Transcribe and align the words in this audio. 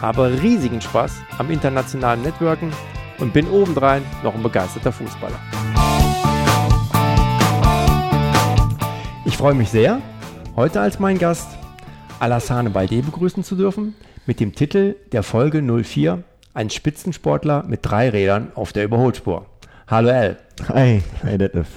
habe 0.00 0.42
riesigen 0.42 0.80
Spaß 0.80 1.16
am 1.38 1.50
internationalen 1.50 2.22
Networken 2.22 2.72
und 3.18 3.32
bin 3.32 3.48
obendrein 3.48 4.02
noch 4.22 4.34
ein 4.34 4.42
begeisterter 4.42 4.92
Fußballer. 4.92 5.38
Ich 9.24 9.36
freue 9.36 9.54
mich 9.54 9.70
sehr, 9.70 10.00
heute 10.54 10.80
als 10.80 10.98
mein 10.98 11.18
Gast 11.18 11.48
Alassane 12.18 12.70
Balde 12.70 13.02
begrüßen 13.02 13.44
zu 13.44 13.56
dürfen 13.56 13.94
mit 14.26 14.40
dem 14.40 14.54
Titel 14.54 14.96
der 15.12 15.22
Folge 15.22 15.62
04 15.62 16.22
Ein 16.54 16.70
Spitzensportler 16.70 17.64
mit 17.66 17.80
drei 17.82 18.08
Rädern 18.08 18.52
auf 18.54 18.72
der 18.72 18.84
Überholspur. 18.84 19.46
Hallo 19.88 20.08
Al. 20.08 20.38
Hi, 20.68 21.02
hi 21.22 21.38
Detlef. 21.38 21.68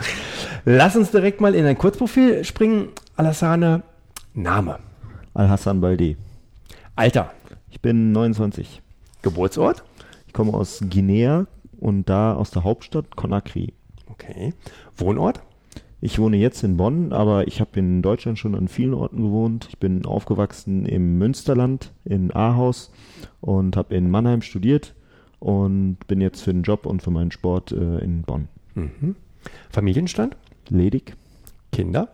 Lass 0.66 0.96
uns 0.96 1.12
direkt 1.12 1.42
mal 1.42 1.54
in 1.54 1.66
ein 1.66 1.78
Kurzprofil 1.78 2.44
springen. 2.46 2.90
Alassane, 3.18 3.84
Name. 4.34 4.80
Al-Hassan 5.34 5.82
Balde. 5.82 6.16
Alter. 6.96 7.32
Ich 7.80 7.82
bin 7.82 8.12
29. 8.12 8.82
Geburtsort? 9.22 9.86
Ich 10.28 10.34
komme 10.34 10.54
aus 10.54 10.84
Guinea 10.90 11.48
und 11.80 12.10
da 12.10 12.34
aus 12.34 12.52
der 12.52 12.66
Hauptstadt 12.66 13.16
Conakry. 13.16 13.72
Okay. 14.08 14.54
Wohnort? 14.98 15.42
Ich 16.02 16.20
wohne 16.20 16.36
jetzt 16.36 16.62
in 16.66 16.76
Bonn, 16.76 17.14
aber 17.14 17.48
ich 17.48 17.62
habe 17.62 17.80
in 17.80 18.02
Deutschland 18.02 18.38
schon 18.38 18.54
an 18.54 18.68
vielen 18.68 18.94
Orten 18.94 19.22
gewohnt. 19.22 19.68
Ich 19.70 19.78
bin 19.78 20.06
aufgewachsen 20.06 20.86
im 20.86 21.20
Münsterland 21.20 21.94
in 22.04 22.36
Ahaus 22.36 22.92
und 23.40 23.78
habe 23.78 23.96
in 23.96 24.12
Mannheim 24.12 24.42
studiert 24.42 24.94
und 25.40 26.06
bin 26.06 26.20
jetzt 26.20 26.42
für 26.42 26.52
den 26.52 26.64
Job 26.64 26.86
und 26.86 27.02
für 27.02 27.12
meinen 27.12 27.32
Sport 27.32 27.72
äh, 27.72 28.00
in 28.00 28.24
Bonn. 28.24 28.50
Mhm. 28.76 29.16
Familienstand? 29.70 30.36
Ledig. 30.68 31.16
Kinder? 31.72 32.10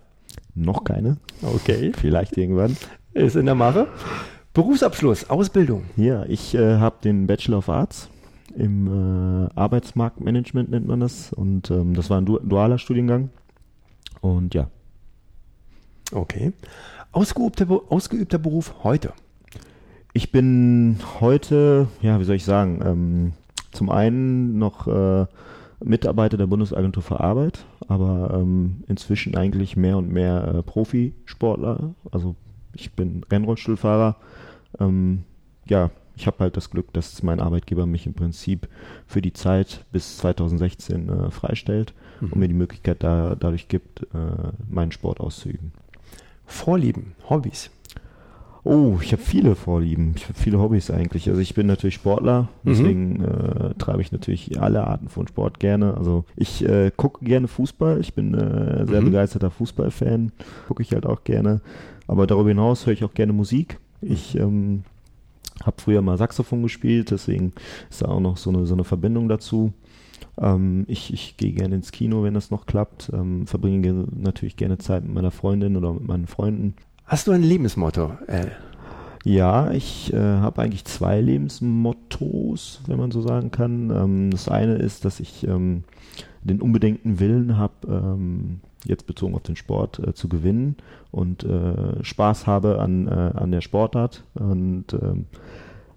Noch 0.54 0.84
keine. 0.84 1.18
Okay. 1.42 1.92
Vielleicht 1.98 2.38
irgendwann. 2.38 2.78
Ist 3.16 3.36
in 3.36 3.48
der 3.48 3.56
Mache. 3.56 3.88
Berufsabschluss, 4.56 5.30
Ausbildung. 5.30 5.84
Ja, 5.98 6.24
ich 6.30 6.56
äh, 6.56 6.78
habe 6.78 6.96
den 7.04 7.28
Bachelor 7.28 7.58
of 7.58 7.68
Arts 7.68 8.10
im 8.56 8.88
äh, 8.88 9.50
Arbeitsmarktmanagement 9.54 10.72
nennt 10.72 10.88
man 10.88 11.02
das 11.02 11.34
und 11.34 11.70
ähm, 11.72 11.94
das 11.94 12.10
war 12.10 12.22
ein 12.22 12.26
du 12.26 12.40
dualer 12.40 12.78
Studiengang 12.78 13.32
und 14.22 14.54
ja. 14.54 14.70
Okay. 16.14 16.54
Ausgeübter, 17.12 17.68
ausgeübter 17.90 18.38
Beruf 18.38 18.76
heute? 18.84 19.12
Ich 20.14 20.32
bin 20.32 21.00
heute, 21.20 21.90
ja, 22.02 22.18
wie 22.22 22.24
soll 22.24 22.38
ich 22.38 22.46
sagen, 22.46 22.80
ähm, 22.82 23.34
zum 23.74 23.90
einen 23.90 24.58
noch 24.58 24.88
äh, 24.88 25.26
Mitarbeiter 25.84 26.38
der 26.38 26.48
Bundesagentur 26.48 27.04
für 27.04 27.20
Arbeit, 27.20 27.66
aber 27.90 28.40
ähm, 28.40 28.86
inzwischen 28.88 29.36
eigentlich 29.36 29.76
mehr 29.76 29.98
und 29.98 30.14
mehr 30.14 30.56
äh, 30.56 30.64
Profisportler. 30.64 31.94
Also 32.10 32.36
ich 32.76 32.94
bin 32.94 33.24
Rennrollstuhlfahrer. 33.30 34.18
Ähm, 34.80 35.24
ja, 35.68 35.92
ich 36.16 36.28
habe 36.28 36.40
halt 36.40 36.58
das 36.58 36.70
Glück, 36.70 36.94
dass 36.94 37.24
mein 37.24 37.40
Arbeitgeber 37.40 37.86
mich 37.86 38.06
im 38.06 38.14
Prinzip 38.14 38.68
für 39.06 39.22
die 39.22 39.34
Zeit 39.34 39.86
bis 39.92 40.18
2016 40.18 41.10
äh, 41.10 41.32
freistellt 41.32 41.94
mhm. 42.22 42.32
und 42.32 42.40
mir 42.40 42.48
die 42.48 42.54
Möglichkeit 42.54 43.04
da, 43.04 43.36
dadurch 43.36 43.68
gibt, 43.68 44.04
äh, 44.14 44.52
meinen 44.70 44.92
Sport 44.92 45.20
auszuüben. 45.20 45.72
Vorlieben, 46.46 47.16
Hobbys. 47.30 47.70
Oh, 48.66 48.98
ich 49.00 49.12
habe 49.12 49.22
viele 49.22 49.56
Vorlieben. 49.56 50.14
Ich 50.16 50.24
habe 50.24 50.34
viele 50.34 50.60
Hobbys 50.60 50.90
eigentlich. 50.90 51.30
Also 51.30 51.40
ich 51.40 51.54
bin 51.54 51.68
natürlich 51.68 51.94
Sportler, 51.94 52.50
mhm. 52.64 52.70
deswegen 52.70 53.18
mhm. 53.20 53.24
äh, 53.24 53.74
treibe 53.76 54.02
ich 54.02 54.12
natürlich 54.12 54.60
alle 54.60 54.88
Arten 54.88 55.08
von 55.08 55.28
Sport 55.28 55.60
gerne. 55.60 55.96
Also 55.96 56.26
ich 56.36 56.68
äh, 56.68 56.92
gucke 56.96 57.24
gerne 57.24 57.48
Fußball. 57.48 58.02
Ich 58.02 58.16
bin 58.16 58.34
äh, 58.34 58.88
sehr 58.88 59.02
mhm. 59.02 59.06
begeisterter 59.06 59.52
Fußballfan. 59.52 60.32
Gucke 60.68 60.82
ich 60.82 60.94
halt 60.94 61.06
auch 61.06 61.24
gerne. 61.24 61.62
Aber 62.08 62.26
darüber 62.26 62.50
hinaus 62.50 62.88
höre 62.88 62.94
ich 62.94 63.04
auch 63.04 63.14
gerne 63.14 63.34
Musik. 63.34 63.78
Ich 64.02 64.36
ähm, 64.36 64.82
habe 65.64 65.80
früher 65.80 66.02
mal 66.02 66.18
Saxophon 66.18 66.64
gespielt, 66.64 67.12
deswegen 67.12 67.54
ist 67.92 68.02
da 68.02 68.08
auch 68.08 68.20
noch 68.20 68.38
so 68.38 68.50
eine, 68.50 68.66
so 68.66 68.74
eine 68.74 68.84
Verbindung 68.84 69.30
dazu. 69.30 69.74
Ähm, 70.40 70.86
ich 70.88 71.14
ich 71.14 71.38
gehe 71.38 71.52
gerne 71.52 71.76
ins 71.76 71.92
Kino, 71.92 72.24
wenn 72.24 72.34
das 72.34 72.50
noch 72.50 72.66
klappt. 72.66 73.12
Ähm, 73.14 73.46
verbringe 73.46 74.08
natürlich 74.16 74.58
gerne 74.58 74.80
Zeit 74.80 75.04
mit 75.04 75.14
meiner 75.14 75.32
Freundin 75.32 75.78
oder 75.78 75.94
mit 75.94 76.08
meinen 76.08 76.26
Freunden. 76.26 76.74
Hast 77.08 77.28
du 77.28 77.34
ein 77.34 77.44
Lebensmotto, 77.44 78.14
Al? 78.26 78.52
Ja, 79.24 79.70
ich 79.70 80.12
äh, 80.12 80.18
habe 80.18 80.64
eigentlich 80.64 80.86
zwei 80.86 81.22
Lebensmottos, 81.22 82.82
wenn 82.88 82.98
man 82.98 83.12
so 83.12 83.22
sagen 83.22 83.52
kann. 83.52 83.92
Ähm, 83.92 84.32
das 84.32 84.50
eine 84.50 84.76
ist, 84.78 85.06
dass 85.06 85.20
ich 85.20 85.48
ähm, 85.48 85.84
den 86.42 86.62
unbedingten 86.62 87.20
Willen 87.20 87.58
habe, 87.58 87.74
ähm, 87.88 88.60
jetzt 88.86 89.06
bezogen 89.06 89.36
auf 89.36 89.44
den 89.44 89.56
Sport, 89.56 90.00
äh, 90.00 90.16
zu 90.16 90.28
gewinnen 90.30 90.78
und 91.12 91.44
äh, 91.44 92.04
Spaß 92.04 92.48
habe 92.48 92.80
an, 92.80 93.08
äh, 93.08 93.12
an 93.12 93.52
der 93.52 93.62
Sportart. 93.62 94.24
Und 94.34 94.94
ähm, 94.94 95.26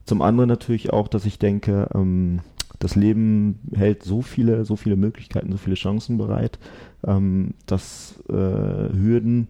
zum 0.04 0.20
anderen 0.20 0.48
natürlich 0.48 0.92
auch, 0.92 1.08
dass 1.08 1.24
ich 1.24 1.38
denke, 1.38 1.88
ähm, 1.94 2.40
das 2.80 2.96
Leben 2.96 3.60
hält 3.74 4.02
so 4.02 4.20
viele, 4.20 4.66
so 4.66 4.76
viele 4.76 4.96
Möglichkeiten, 4.96 5.52
so 5.52 5.58
viele 5.58 5.76
Chancen 5.76 6.18
bereit, 6.18 6.58
ähm, 7.06 7.54
dass 7.64 8.22
äh, 8.28 8.34
Hürden 8.34 9.48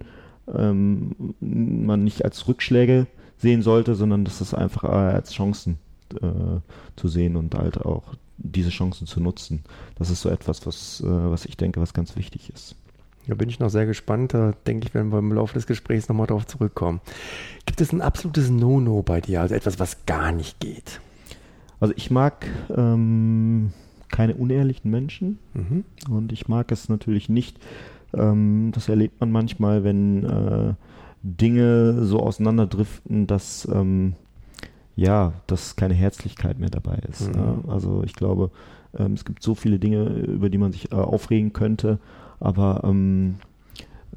ähm, 0.57 1.35
man 1.41 2.05
nicht 2.05 2.25
als 2.25 2.49
Rückschläge 2.49 3.07
sehen 3.39 3.63
sollte, 3.63 3.95
sondern 3.95 4.25
dass 4.25 4.41
es 4.41 4.55
einfach 4.55 4.85
als 4.85 5.33
Chancen 5.33 5.79
äh, 6.15 6.61
zu 6.97 7.09
sehen 7.09 7.37
und 7.37 7.55
halt 7.55 7.81
auch 7.81 8.03
diese 8.37 8.71
Chancen 8.71 9.07
zu 9.07 9.21
nutzen. 9.21 9.65
Das 9.97 10.11
ist 10.11 10.23
so 10.23 10.29
etwas, 10.29 10.67
was, 10.67 11.01
äh, 11.01 11.07
was 11.07 11.45
ich 11.45 11.57
denke, 11.57 11.81
was 11.81 11.93
ganz 11.93 12.17
wichtig 12.17 12.51
ist. 12.51 12.77
Da 13.27 13.35
bin 13.35 13.51
ich 13.51 13.61
noch 13.61 13.69
sehr 13.69 13.85
gespannt. 13.85 14.33
Da 14.33 14.55
denke 14.67 14.87
ich, 14.87 14.95
werden 14.95 15.13
wir 15.13 15.19
im 15.19 15.33
Laufe 15.33 15.55
des 15.55 15.67
Gesprächs 15.67 16.09
nochmal 16.09 16.27
drauf 16.27 16.47
zurückkommen. 16.47 17.01
Gibt 17.67 17.81
es 17.81 17.93
ein 17.93 18.01
absolutes 18.01 18.49
No-No 18.49 19.03
bei 19.03 19.21
dir, 19.21 19.43
also 19.43 19.55
etwas, 19.55 19.79
was 19.79 20.07
gar 20.07 20.33
nicht 20.33 20.61
geht? 20.61 21.01
Also 21.79 21.93
ich 21.97 22.11
mag 22.11 22.47
ähm, 22.75 23.73
keine 24.09 24.35
unehrlichen 24.35 24.91
Menschen 24.91 25.39
mhm. 25.53 25.85
und 26.09 26.33
ich 26.33 26.49
mag 26.49 26.73
es 26.73 26.89
natürlich 26.89 27.29
nicht, 27.29 27.59
ähm, 28.15 28.71
das 28.75 28.89
erlebt 28.89 29.21
man 29.21 29.31
manchmal, 29.31 29.85
wenn 29.85 30.25
äh, 30.25 30.75
Dinge 31.23 32.05
so 32.05 32.21
auseinanderdriften, 32.21 33.27
dass 33.27 33.69
ähm, 33.73 34.15
ja, 34.97 35.33
dass 35.47 35.77
keine 35.77 35.95
Herzlichkeit 35.95 36.59
mehr 36.59 36.71
dabei 36.71 36.97
ist. 37.09 37.29
Mhm. 37.29 37.35
Ja? 37.35 37.59
Also 37.69 38.03
ich 38.05 38.15
glaube, 38.15 38.51
ähm, 38.99 39.13
es 39.13 39.25
gibt 39.25 39.43
so 39.43 39.55
viele 39.55 39.79
Dinge, 39.79 40.07
über 40.07 40.51
die 40.51 40.59
man 40.59 40.73
sich 40.73 40.91
äh, 40.91 40.97
aufregen 40.97 41.53
könnte, 41.53 41.99
aber 42.41 42.83
ähm, 42.85 43.37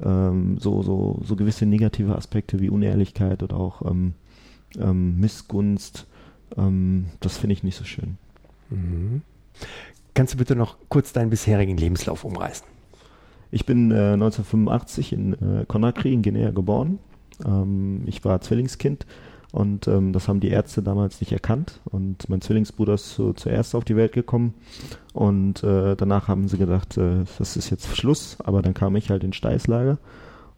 ähm, 0.02 0.58
so, 0.58 0.82
so, 0.82 1.20
so 1.22 1.36
gewisse 1.36 1.66
negative 1.66 2.16
Aspekte 2.16 2.60
wie 2.60 2.70
Unehrlichkeit 2.70 3.42
oder 3.42 3.56
auch 3.56 3.82
ähm, 3.88 4.14
ähm, 4.78 5.20
Missgunst, 5.20 6.06
ähm, 6.56 7.06
das 7.20 7.38
finde 7.38 7.52
ich 7.52 7.62
nicht 7.62 7.76
so 7.76 7.84
schön. 7.84 8.18
Mhm. 8.70 9.22
Kannst 10.14 10.34
du 10.34 10.38
bitte 10.38 10.56
noch 10.56 10.76
kurz 10.88 11.12
deinen 11.12 11.30
bisherigen 11.30 11.76
Lebenslauf 11.76 12.24
umreißen? 12.24 12.66
Ich 13.52 13.66
bin 13.66 13.90
äh, 13.90 14.14
1985 14.14 15.12
in 15.12 15.32
äh, 15.34 15.64
Conakry 15.68 16.14
in 16.14 16.22
Guinea 16.22 16.50
geboren. 16.50 16.98
Ähm, 17.44 18.02
ich 18.06 18.24
war 18.24 18.40
Zwillingskind 18.40 19.06
und 19.52 19.86
ähm, 19.86 20.14
das 20.14 20.26
haben 20.26 20.40
die 20.40 20.48
Ärzte 20.48 20.82
damals 20.82 21.20
nicht 21.20 21.32
erkannt. 21.32 21.80
Und 21.84 22.28
mein 22.30 22.40
Zwillingsbruder 22.40 22.94
ist 22.94 23.10
zu, 23.10 23.34
zuerst 23.34 23.74
auf 23.74 23.84
die 23.84 23.94
Welt 23.94 24.12
gekommen. 24.12 24.54
Und 25.12 25.62
äh, 25.62 25.94
danach 25.94 26.28
haben 26.28 26.48
sie 26.48 26.56
gedacht, 26.56 26.96
äh, 26.96 27.24
das 27.38 27.58
ist 27.58 27.68
jetzt 27.68 27.94
Schluss. 27.94 28.38
Aber 28.42 28.62
dann 28.62 28.72
kam 28.72 28.96
ich 28.96 29.10
halt 29.10 29.22
in 29.22 29.34
Steißlager. 29.34 29.98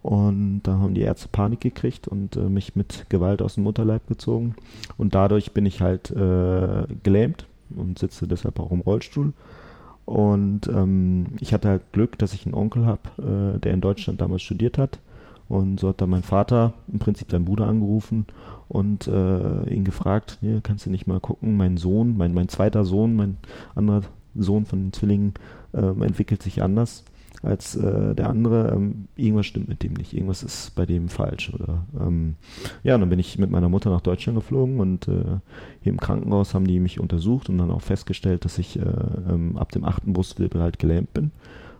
Und 0.03 0.63
da 0.63 0.79
haben 0.79 0.95
die 0.95 1.01
Ärzte 1.01 1.29
Panik 1.29 1.61
gekriegt 1.63 2.07
und 2.07 2.37
äh, 2.37 2.49
mich 2.49 2.77
mit 2.77 3.07
Gewalt 3.09 3.43
aus 3.43 3.55
dem 3.55 3.65
Mutterleib 3.65 4.07
gezogen. 4.07 4.55
Und 4.97 5.17
dadurch 5.17 5.51
bin 5.53 5.67
ich 5.67 5.81
halt 5.81 6.11
äh, 6.13 6.87
gelähmt 7.03 7.47
und 7.75 7.99
sitze 7.99 8.29
deshalb 8.29 8.61
auch 8.61 8.71
im 8.71 8.83
Rollstuhl. 8.83 9.33
Und 10.05 10.69
ähm, 10.69 11.27
ich 11.41 11.55
hatte 11.55 11.69
halt 11.69 11.93
Glück, 11.93 12.19
dass 12.19 12.35
ich 12.35 12.45
einen 12.45 12.55
Onkel 12.55 12.87
habe, 12.87 13.56
äh, 13.56 13.59
der 13.59 13.73
in 13.73 13.81
Deutschland 13.81 14.21
damals 14.21 14.43
studiert 14.43 14.79
hat. 14.79 14.99
Und 15.49 15.81
so 15.81 15.89
hat 15.91 16.01
dann 16.01 16.11
mein 16.11 16.23
Vater 16.23 16.73
im 16.91 16.99
Prinzip 16.99 17.31
seinen 17.31 17.45
Bruder 17.45 17.67
angerufen 17.67 18.27
und 18.69 19.06
äh, 19.06 19.69
ihn 19.69 19.85
gefragt, 19.85 20.39
hier, 20.41 20.61
kannst 20.62 20.87
du 20.87 20.91
nicht 20.91 21.06
mal 21.06 21.21
gucken, 21.21 21.56
mein 21.56 21.77
Sohn, 21.77 22.17
mein, 22.17 22.33
mein 22.33 22.49
zweiter 22.49 22.85
Sohn, 22.85 23.15
mein 23.15 23.37
anderer 23.75 24.03
Sohn 24.35 24.65
von 24.65 24.81
den 24.81 24.93
Zwillingen 24.93 25.35
äh, 25.73 25.81
entwickelt 25.81 26.43
sich 26.43 26.62
anders. 26.62 27.05
Als 27.44 27.76
äh, 27.76 28.14
der 28.14 28.29
andere. 28.29 28.73
Ähm, 28.75 29.08
irgendwas 29.17 29.46
stimmt 29.46 29.69
mit 29.69 29.82
dem 29.82 29.94
nicht, 29.94 30.12
irgendwas 30.12 30.43
ist 30.43 30.75
bei 30.75 30.87
dem 30.87 31.08
falsch. 31.08 31.52
Oder 31.52 31.85
ähm, 32.00 32.37
ja, 32.82 32.96
dann 32.96 33.08
bin 33.08 33.19
ich 33.19 33.38
mit 33.38 33.50
meiner 33.50 33.69
Mutter 33.69 33.91
nach 33.91 34.00
Deutschland 34.00 34.38
geflogen 34.38 34.81
und 34.81 35.08
äh, 35.08 35.38
hier 35.82 35.93
im 35.93 36.00
Krankenhaus 36.00 36.55
haben 36.55 36.67
die 36.67 36.81
mich 36.81 37.00
untersucht 37.00 37.49
und 37.49 37.58
dann 37.58 37.70
auch 37.70 37.82
festgestellt, 37.82 38.44
dass 38.44 38.58
ich 38.58 38.79
äh, 38.79 38.82
ähm, 38.82 39.56
ab 39.56 39.73
dem 39.73 39.85
achten 39.85 40.12
Brustwirbel 40.12 40.61
halt 40.61 40.79
gelähmt 40.79 41.12
bin 41.14 41.31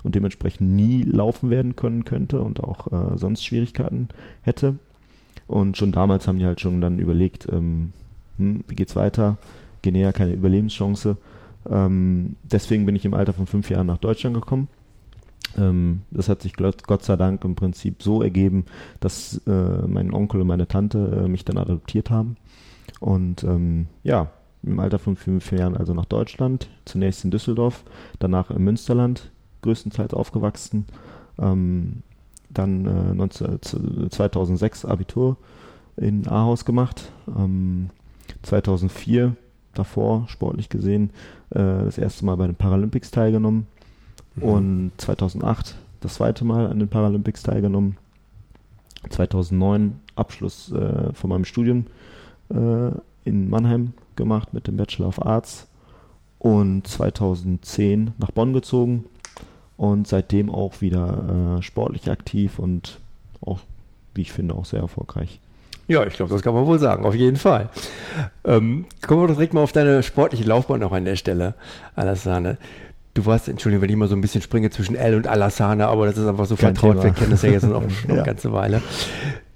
und 0.03 0.15
dementsprechend 0.15 0.71
nie 0.71 1.03
laufen 1.03 1.51
werden 1.51 1.77
können 1.77 2.05
könnte 2.05 2.41
und 2.41 2.63
auch 2.63 2.93
äh, 2.93 3.19
sonst 3.19 3.45
Schwierigkeiten 3.45 4.09
hätte. 4.43 4.77
Und 5.47 5.77
schon 5.77 5.93
damals 5.93 6.29
haben 6.29 6.39
die 6.39 6.47
halt 6.47 6.61
schon 6.61 6.81
dann 6.81 6.99
überlegt, 6.99 7.49
ähm, 7.51 7.93
hm, 8.39 8.65
wie 8.69 8.75
geht's 8.75 8.97
weiter? 8.97 9.39
Guinea 9.83 10.13
keine 10.13 10.33
Überlebenschance. 10.33 11.17
Ähm, 11.71 12.37
deswegen 12.43 12.87
bin 12.87 12.97
ich 12.97 13.05
im 13.05 13.15
Alter 13.15 13.33
von 13.33 13.47
fünf 13.47 13.71
Jahren 13.71 13.87
nach 13.87 13.99
Deutschland 13.99 14.35
gekommen. 14.35 14.69
Ähm, 15.59 16.03
das 16.11 16.29
hat 16.29 16.43
sich 16.43 16.55
Gott 16.55 17.03
sei 17.03 17.17
Dank 17.17 17.45
im 17.45 17.55
Prinzip 17.55 18.03
so 18.03 18.23
ergeben, 18.23 18.65
dass 19.01 19.41
äh, 19.47 19.87
mein 19.87 20.13
Onkel 20.13 20.41
und 20.41 20.47
meine 20.47 20.69
Tante 20.69 21.25
äh, 21.25 21.29
mich 21.29 21.45
dann 21.45 21.59
adoptiert 21.59 22.11
haben. 22.11 22.37
Und 23.01 23.45
ähm, 23.45 23.87
ja, 24.03 24.31
im 24.63 24.81
Alter 24.81 24.99
von 24.99 25.17
fünf 25.17 25.53
Jahren 25.53 25.77
also 25.77 25.95
nach 25.95 26.07
Deutschland, 26.07 26.69
zunächst 26.85 27.25
in 27.25 27.31
Düsseldorf, 27.31 27.85
danach 28.19 28.51
im 28.51 28.65
Münsterland, 28.65 29.31
größtenteils 29.63 30.15
aufgewachsen. 30.15 30.87
Ähm, 31.39 32.03
dann 32.51 32.87
äh, 32.87 33.15
19, 33.15 33.61
2006 34.11 34.85
Abitur 34.85 35.37
in 35.97 36.27
Ahaus 36.29 36.65
gemacht. 36.65 37.13
Ähm, 37.29 37.91
2004 38.43 39.37
davor, 39.75 40.27
sportlich 40.29 40.69
gesehen, 40.69 41.11
äh, 41.51 41.59
das 41.59 41.99
erste 41.99 42.25
Mal 42.25 42.37
bei 42.37 42.47
den 42.47 42.57
Paralympics 42.57 43.11
teilgenommen. 43.11 43.67
Mhm. 44.37 44.43
Und 44.43 44.93
2008 44.99 45.77
das 46.01 46.15
zweite 46.15 46.45
Mal 46.45 46.67
an 46.67 46.79
den 46.79 46.89
Paralympics 46.89 47.43
teilgenommen. 47.43 47.97
2009 49.09 50.01
Abschluss 50.17 50.73
äh, 50.73 51.13
von 51.13 51.31
meinem 51.31 51.45
Studium 51.45 51.87
äh, 52.51 52.91
in 53.25 53.51
Mannheim 53.51 53.93
gemacht 54.17 54.55
mit 54.55 54.67
dem 54.67 54.77
Bachelor 54.77 55.09
of 55.09 55.25
Arts 55.25 55.67
und 56.39 56.87
2010 56.87 58.13
nach 58.19 58.31
Bonn 58.31 58.53
gezogen 58.53 59.07
und 59.77 60.07
seitdem 60.07 60.51
auch 60.51 60.81
wieder 60.81 61.59
äh, 61.59 61.63
sportlich 61.63 62.11
aktiv 62.11 62.59
und 62.59 62.99
auch, 63.41 63.61
wie 64.15 64.23
ich 64.23 64.33
finde, 64.33 64.55
auch 64.55 64.65
sehr 64.65 64.81
erfolgreich. 64.81 65.41
Ja, 65.87 66.07
ich 66.07 66.15
glaube, 66.15 66.33
das 66.33 66.43
kann 66.43 66.55
man 66.55 66.67
wohl 66.67 66.79
sagen, 66.79 67.05
auf 67.05 67.15
jeden 67.15 67.37
Fall. 67.37 67.69
Ähm, 68.45 68.87
kommen 69.07 69.23
wir 69.23 69.29
doch 69.29 69.35
direkt 69.35 69.53
mal 69.53 69.63
auf 69.63 69.73
deine 69.73 70.03
sportliche 70.03 70.45
Laufbahn 70.45 70.81
noch 70.81 70.93
an 70.93 71.05
der 71.05 71.17
Stelle, 71.17 71.55
Alassane. 71.95 72.57
Du 73.15 73.25
warst, 73.27 73.49
Entschuldigung, 73.49 73.83
wenn 73.83 73.91
ich 73.91 73.97
mal 73.97 74.09
so 74.09 74.17
ein 74.17 74.21
bisschen 74.21 74.43
springe 74.43 74.71
zwischen 74.71 74.97
L 74.97 75.15
und 75.15 75.29
Alassane, 75.29 75.87
aber 75.87 76.07
das 76.07 76.19
ist 76.19 76.27
einfach 76.27 76.47
so 76.47 76.57
Kein 76.57 76.75
vertraut, 76.75 77.01
Thema. 77.01 77.05
wir 77.05 77.13
kennen 77.13 77.31
das 77.31 77.43
ja 77.43 77.51
jetzt 77.51 77.63
noch, 77.63 77.83
noch 77.83 77.91
ja. 78.09 78.15
eine 78.15 78.23
ganze 78.25 78.53
Weile. 78.53 78.83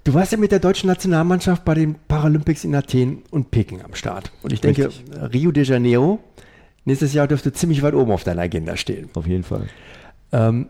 Du 0.05 0.13
warst 0.13 0.31
ja 0.31 0.37
mit 0.37 0.51
der 0.51 0.59
deutschen 0.59 0.87
Nationalmannschaft 0.87 1.65
bei 1.65 1.73
den 1.73 1.95
Paralympics 2.07 2.63
in 2.63 2.73
Athen 2.73 3.23
und 3.31 3.51
Peking 3.51 3.81
am 3.83 3.95
Start. 3.95 4.31
Und 4.41 4.53
ich 4.53 4.61
denke, 4.61 4.87
Richtig. 4.87 5.33
Rio 5.33 5.51
de 5.51 5.65
Janeiro 5.65 6.19
nächstes 6.85 7.13
Jahr 7.13 7.27
dürfte 7.27 7.51
ziemlich 7.51 7.83
weit 7.83 7.93
oben 7.93 8.11
auf 8.11 8.23
deiner 8.23 8.41
Agenda 8.41 8.77
stehen. 8.77 9.09
Auf 9.13 9.27
jeden 9.27 9.43
Fall. 9.43 9.67
Ähm, 10.31 10.69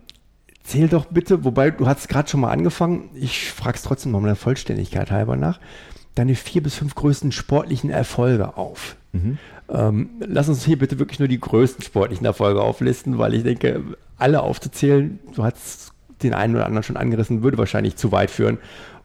Zähl 0.70 0.88
doch 0.88 1.06
bitte, 1.06 1.44
wobei 1.46 1.72
du 1.72 1.88
hast 1.88 2.10
gerade 2.10 2.30
schon 2.30 2.42
mal 2.42 2.52
angefangen, 2.52 3.10
ich 3.16 3.52
frage 3.52 3.78
es 3.78 3.82
trotzdem 3.82 4.12
noch 4.12 4.20
mal 4.20 4.28
der 4.28 4.36
Vollständigkeit 4.36 5.10
halber 5.10 5.36
nach, 5.36 5.60
deine 6.14 6.36
vier 6.36 6.62
bis 6.62 6.76
fünf 6.76 6.94
größten 6.94 7.32
sportlichen 7.32 7.90
Erfolge 7.90 8.56
auf. 8.56 8.96
Mhm. 9.12 9.38
Ähm, 9.70 10.10
lass 10.20 10.50
uns 10.50 10.64
hier 10.66 10.78
bitte 10.78 11.00
wirklich 11.00 11.20
nur 11.20 11.28
die 11.28 11.40
größten 11.40 11.84
sportlichen 11.84 12.26
Erfolge 12.26 12.62
auflisten, 12.62 13.18
weil 13.18 13.34
ich 13.34 13.44
denke, 13.44 13.84
alle 14.18 14.42
aufzuzählen, 14.42 15.20
du 15.36 15.44
hast 15.44 15.94
den 16.22 16.34
einen 16.34 16.56
oder 16.56 16.66
anderen 16.66 16.84
schon 16.84 16.98
angerissen, 16.98 17.44
würde 17.44 17.58
wahrscheinlich 17.58 17.96
zu 17.96 18.12
weit 18.12 18.30
führen. 18.30 18.58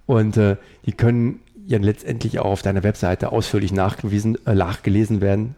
Und 0.07 0.37
äh, 0.37 0.57
die 0.85 0.93
können 0.93 1.41
ja 1.67 1.79
letztendlich 1.79 2.39
auch 2.39 2.51
auf 2.53 2.63
deiner 2.63 2.83
Webseite 2.83 3.33
ausführlich 3.33 3.73
nachgewiesen, 3.73 4.37
äh, 4.47 4.55
nachgelesen 4.55 5.21
werden. 5.21 5.57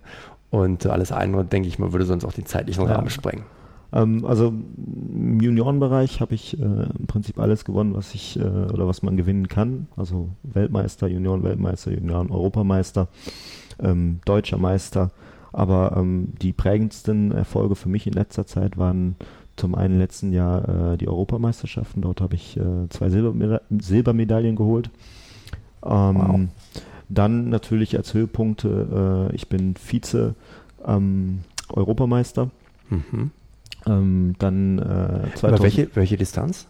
Und 0.51 0.87
alles 0.87 1.13
andere, 1.13 1.45
denke 1.45 1.69
ich 1.69 1.79
mal, 1.79 1.93
würde 1.93 2.05
sonst 2.05 2.25
auch 2.25 2.33
den 2.33 2.47
zeitlichen 2.47 2.87
Rahmen 2.87 3.11
sprengen. 3.11 3.45
Ähm, 3.93 4.25
also 4.25 4.49
im 4.49 5.41
Juniorenbereich 5.41 6.21
habe 6.21 6.35
ich 6.35 6.59
äh, 6.59 6.63
im 6.63 7.07
Prinzip 7.07 7.39
alles 7.39 7.65
gewonnen, 7.65 7.95
was 7.95 8.15
ich 8.15 8.39
äh, 8.39 8.43
oder 8.43 8.87
was 8.87 9.03
man 9.03 9.17
gewinnen 9.17 9.49
kann. 9.49 9.89
Also 9.97 10.31
Weltmeister, 10.43 11.09
Junioren-Weltmeister, 11.09 11.93
Junioren-Europameister, 11.93 13.09
ähm, 13.81 14.21
deutscher 14.25 14.59
Meister. 14.59 15.11
Aber 15.53 15.97
ähm, 15.97 16.35
die 16.43 16.53
prägendsten 16.53 17.33
Erfolge 17.33 17.77
für 17.77 17.89
mich 17.89 18.07
in 18.07 18.13
letzter 18.13 18.47
Zeit 18.47 18.77
waren 18.77 19.17
zum 19.57 19.75
einen 19.75 19.99
letzten 19.99 20.33
Jahr 20.33 20.93
äh, 20.93 20.97
die 20.99 21.09
Europameisterschaften. 21.09 22.03
Dort 22.03 22.21
habe 22.21 22.35
ich 22.35 22.57
äh, 22.57 22.89
zwei 22.91 23.09
Silbermeda 23.09 23.63
Silbermedaillen 23.71 24.57
geholt. 24.57 24.91
Ähm, 25.83 26.17
wow. 26.17 26.41
Dann 27.09 27.49
natürlich 27.49 27.97
als 27.97 28.13
Höhepunkte, 28.15 29.29
äh, 29.33 29.35
ich 29.35 29.49
bin 29.49 29.75
Vize 29.77 30.35
ähm. 30.87 31.41
Mhm. 32.91 33.31
Ähm, 33.87 34.35
dann 34.39 34.79
äh, 34.79 35.35
2000, 35.35 35.43
Über 35.43 35.63
welche, 35.63 35.89
welche 35.95 36.17
Distanz? 36.17 36.67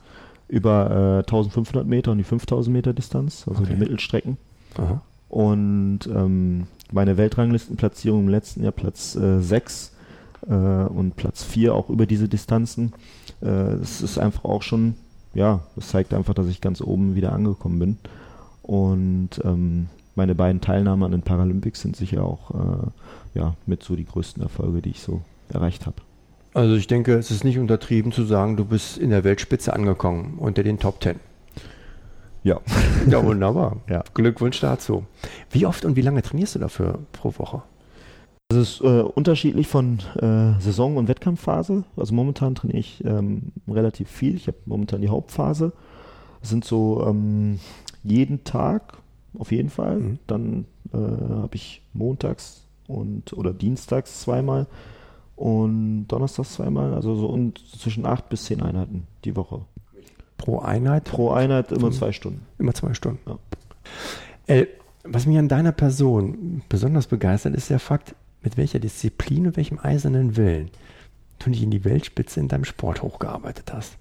Über 0.48 0.90
äh, 0.90 1.30
1500 1.30 1.86
Meter 1.86 2.12
und 2.12 2.18
die 2.18 2.24
5000 2.24 2.72
Meter 2.72 2.92
Distanz, 2.92 3.46
also 3.48 3.62
okay. 3.62 3.72
die 3.72 3.80
Mittelstrecken. 3.80 4.36
Aha. 4.76 5.02
Und 5.28 6.00
ähm, 6.06 6.66
meine 6.92 7.16
Weltranglistenplatzierung 7.16 8.20
im 8.20 8.28
letzten 8.28 8.62
Jahr 8.62 8.72
Platz 8.72 9.12
6 9.12 9.92
äh, 10.48 10.54
äh, 10.54 10.86
und 10.86 11.16
Platz 11.16 11.42
4 11.44 11.74
auch 11.74 11.90
über 11.90 12.06
diese 12.06 12.28
Distanzen. 12.28 12.92
Äh, 13.40 13.78
das 13.78 14.02
ist 14.02 14.18
einfach 14.18 14.44
auch 14.44 14.62
schon, 14.62 14.94
ja, 15.34 15.60
das 15.74 15.88
zeigt 15.88 16.14
einfach, 16.14 16.34
dass 16.34 16.48
ich 16.48 16.60
ganz 16.60 16.80
oben 16.80 17.14
wieder 17.14 17.32
angekommen 17.32 17.78
bin. 17.78 17.98
Und 18.62 19.30
ähm, 19.44 19.86
meine 20.14 20.34
beiden 20.34 20.60
Teilnahmen 20.60 21.02
an 21.02 21.12
den 21.12 21.22
Paralympics 21.22 21.80
sind 21.80 21.96
sicher 21.96 22.24
auch 22.24 22.50
äh, 22.50 23.38
ja, 23.38 23.54
mit 23.66 23.82
so 23.82 23.96
die 23.96 24.06
größten 24.06 24.42
Erfolge, 24.42 24.82
die 24.82 24.90
ich 24.90 25.00
so 25.00 25.20
erreicht 25.48 25.86
habe. 25.86 25.96
Also 26.54 26.74
ich 26.74 26.86
denke, 26.86 27.14
es 27.14 27.30
ist 27.30 27.44
nicht 27.44 27.58
untertrieben 27.58 28.12
zu 28.12 28.24
sagen, 28.24 28.56
du 28.56 28.64
bist 28.64 28.96
in 28.96 29.10
der 29.10 29.24
Weltspitze 29.24 29.74
angekommen, 29.74 30.38
unter 30.38 30.62
den 30.62 30.78
Top 30.78 31.00
Ten. 31.00 31.20
Ja. 32.46 32.60
Ja, 33.08 33.24
wunderbar. 33.24 33.76
ja. 33.88 34.02
Glückwunsch 34.14 34.60
dazu. 34.60 35.04
Wie 35.50 35.64
oft 35.66 35.84
und 35.84 35.94
wie 35.94 36.00
lange 36.00 36.22
trainierst 36.22 36.56
du 36.56 36.58
dafür 36.58 36.98
pro 37.12 37.32
Woche? 37.38 37.62
Das 38.48 38.58
ist 38.58 38.80
äh, 38.80 39.02
unterschiedlich 39.02 39.68
von 39.68 39.98
äh, 40.16 40.60
Saison- 40.60 40.96
und 40.96 41.06
Wettkampfphase. 41.06 41.84
Also 41.96 42.14
momentan 42.14 42.56
trainiere 42.56 42.78
ich 42.78 43.04
ähm, 43.04 43.52
relativ 43.68 44.08
viel. 44.08 44.34
Ich 44.34 44.48
habe 44.48 44.56
momentan 44.66 45.02
die 45.02 45.08
Hauptphase. 45.08 45.72
Das 46.40 46.50
sind 46.50 46.64
so 46.64 47.04
ähm, 47.06 47.60
jeden 48.02 48.42
Tag 48.42 48.98
auf 49.38 49.52
jeden 49.52 49.70
Fall. 49.70 49.98
Mhm. 49.98 50.18
Dann 50.26 50.64
äh, 50.92 50.96
habe 50.96 51.54
ich 51.54 51.82
montags 51.92 52.62
und 52.88 53.32
oder 53.32 53.52
dienstags 53.52 54.20
zweimal 54.20 54.66
und 55.36 56.06
donnerstags 56.08 56.54
zweimal, 56.54 56.94
also 56.94 57.14
so 57.14 57.26
und 57.26 57.58
zwischen 57.58 58.06
acht 58.06 58.28
bis 58.28 58.44
zehn 58.44 58.62
Einheiten 58.62 59.06
die 59.24 59.36
Woche. 59.36 59.62
Pro 60.36 60.58
Einheit? 60.60 61.04
Pro 61.04 61.30
Einheit 61.30 61.72
immer 61.72 61.90
zwei 61.90 62.12
Stunden. 62.12 62.46
Immer 62.58 62.74
zwei 62.74 62.94
Stunden. 62.94 63.20
Ja. 63.26 63.38
Äh, 64.46 64.66
was 65.04 65.26
mich 65.26 65.38
an 65.38 65.48
deiner 65.48 65.72
Person 65.72 66.62
besonders 66.68 67.06
begeistert, 67.06 67.54
ist 67.54 67.70
der 67.70 67.78
Fakt, 67.78 68.14
mit 68.42 68.56
welcher 68.56 68.78
Disziplin 68.78 69.46
und 69.46 69.56
welchem 69.56 69.78
eisernen 69.80 70.36
Willen 70.36 70.70
du 71.38 71.50
dich 71.50 71.62
in 71.62 71.70
die 71.70 71.84
Weltspitze 71.84 72.40
in 72.40 72.48
deinem 72.48 72.64
Sport 72.64 73.02
hochgearbeitet 73.02 73.72
hast. 73.72 73.96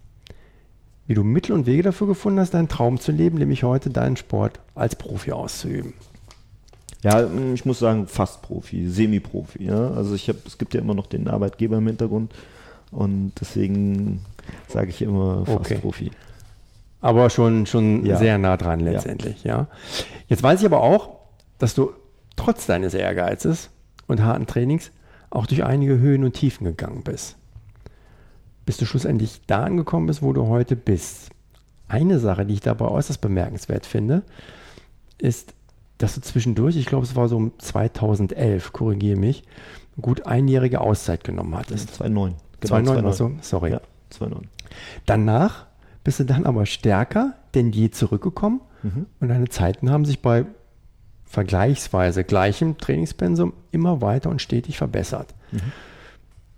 Wie 1.07 1.13
du 1.13 1.23
Mittel 1.23 1.53
und 1.53 1.65
Wege 1.65 1.83
dafür 1.83 2.07
gefunden 2.07 2.39
hast, 2.39 2.53
deinen 2.53 2.67
Traum 2.67 2.99
zu 2.99 3.11
leben, 3.11 3.37
nämlich 3.37 3.63
heute 3.63 3.89
deinen 3.89 4.17
Sport 4.17 4.59
als 4.73 4.95
Profi 4.95 5.31
auszuüben. 5.31 5.93
Ja, 7.03 7.27
mm, 7.27 7.53
ich 7.53 7.65
muss 7.65 7.79
sagen, 7.79 8.07
fast 8.07 8.41
Profi, 8.41 8.87
Semi-Profi. 8.87 9.65
Ja? 9.65 9.91
Also 9.91 10.15
ich 10.15 10.27
habe, 10.27 10.39
es 10.47 10.57
gibt 10.57 10.73
ja 10.73 10.81
immer 10.81 10.95
noch 10.95 11.05
den 11.05 11.27
Arbeitgeber 11.27 11.77
im 11.77 11.87
Hintergrund 11.87 12.33
und 12.91 13.33
deswegen 13.39 14.21
sage 14.67 14.89
ich 14.89 15.01
immer 15.01 15.45
fast 15.45 15.59
okay. 15.59 15.75
Profi. 15.75 16.11
Aber 17.05 17.29
schon, 17.29 17.67
schon 17.67 18.03
ja. 18.03 18.17
sehr 18.17 18.39
nah 18.39 18.57
dran 18.57 18.79
letztendlich, 18.79 19.43
ja. 19.43 19.57
ja. 19.57 19.67
Jetzt 20.27 20.41
weiß 20.41 20.61
ich 20.61 20.65
aber 20.65 20.81
auch, 20.81 21.17
dass 21.59 21.75
du 21.75 21.93
trotz 22.35 22.65
deines 22.65 22.95
Ehrgeizes 22.95 23.69
und 24.07 24.23
harten 24.23 24.47
Trainings 24.47 24.89
auch 25.29 25.45
durch 25.45 25.63
einige 25.63 25.99
Höhen 25.99 26.23
und 26.23 26.33
Tiefen 26.33 26.65
gegangen 26.65 27.03
bist. 27.03 27.37
Bis 28.65 28.77
du 28.77 28.87
schlussendlich 28.87 29.41
da 29.45 29.65
angekommen 29.65 30.07
bist, 30.07 30.23
wo 30.23 30.33
du 30.33 30.47
heute 30.47 30.75
bist. 30.75 31.29
Eine 31.87 32.17
Sache, 32.17 32.43
die 32.43 32.55
ich 32.55 32.61
dabei 32.61 32.87
äußerst 32.87 33.21
bemerkenswert 33.21 33.85
finde, 33.85 34.23
ist, 35.19 35.53
dass 35.99 36.15
du 36.15 36.21
zwischendurch, 36.21 36.75
ich 36.75 36.87
glaube, 36.87 37.05
es 37.05 37.15
war 37.15 37.27
so 37.27 37.51
2011, 37.59 38.73
korrigiere 38.73 39.15
mich, 39.15 39.43
gut 40.01 40.25
einjährige 40.25 40.81
Auszeit 40.81 41.23
genommen 41.23 41.55
hattest. 41.55 41.93
2009. 41.97 42.33
Genau, 42.61 42.67
2009, 42.67 43.05
also, 43.05 43.31
sorry. 43.41 43.71
Ja, 43.73 43.81
2009. 44.09 44.49
Danach 45.05 45.67
bist 46.05 46.19
du 46.21 46.23
dann 46.23 46.45
aber 46.45 46.65
stärker 46.65 47.33
denn 47.55 47.71
je 47.71 47.89
zurückgekommen 47.89 48.61
mhm. 48.83 49.07
und 49.19 49.27
deine 49.27 49.49
Zeiten 49.49 49.89
haben 49.89 50.05
sich 50.05 50.21
bei 50.21 50.45
vergleichsweise 51.25 52.23
gleichem 52.23 52.77
Trainingspensum 52.77 53.51
immer 53.71 54.01
weiter 54.01 54.29
und 54.29 54.41
stetig 54.41 54.77
verbessert. 54.77 55.33
Mhm. 55.51 55.73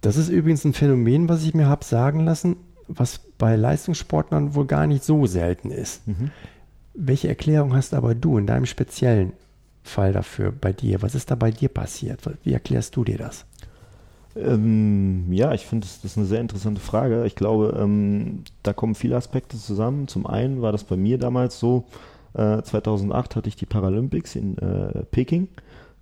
Das 0.01 0.17
ist 0.17 0.29
übrigens 0.29 0.65
ein 0.65 0.73
Phänomen, 0.73 1.29
was 1.29 1.43
ich 1.43 1.55
mir 1.55 1.67
habe 1.67 1.83
sagen 1.83 2.19
lassen, 2.25 2.57
was 2.87 3.19
bei 3.37 3.55
Leistungssportlern 3.55 4.53
wohl 4.53 4.65
gar 4.65 4.85
nicht 4.85 5.03
so 5.03 5.25
selten 5.25 5.71
ist. 5.71 6.07
Mhm. 6.07 6.31
Welche 6.93 7.29
Erklärung 7.29 7.73
hast 7.73 7.93
aber 7.93 8.15
du 8.15 8.37
in 8.37 8.47
deinem 8.47 8.65
speziellen 8.65 9.33
Fall 9.83 10.11
dafür 10.11 10.51
bei 10.51 10.73
dir? 10.73 11.01
Was 11.01 11.15
ist 11.15 11.31
da 11.31 11.35
bei 11.35 11.51
dir 11.51 11.69
passiert? 11.69 12.21
Wie 12.43 12.53
erklärst 12.53 12.95
du 12.95 13.03
dir 13.03 13.17
das? 13.17 13.45
Ähm, 14.37 15.31
ja, 15.31 15.53
ich 15.53 15.65
finde, 15.65 15.85
das, 15.85 16.01
das, 16.01 16.11
ist 16.11 16.17
eine 16.17 16.27
sehr 16.27 16.41
interessante 16.41 16.81
Frage. 16.81 17.25
Ich 17.25 17.35
glaube, 17.35 17.77
ähm, 17.79 18.43
da 18.63 18.73
kommen 18.73 18.95
viele 18.95 19.15
Aspekte 19.15 19.57
zusammen. 19.57 20.07
Zum 20.07 20.25
einen 20.25 20.61
war 20.61 20.71
das 20.71 20.83
bei 20.83 20.97
mir 20.97 21.17
damals 21.17 21.59
so, 21.59 21.85
äh, 22.33 22.61
2008 22.61 23.35
hatte 23.35 23.49
ich 23.49 23.55
die 23.55 23.65
Paralympics 23.65 24.35
in 24.35 24.57
äh, 24.57 25.03
Peking 25.11 25.47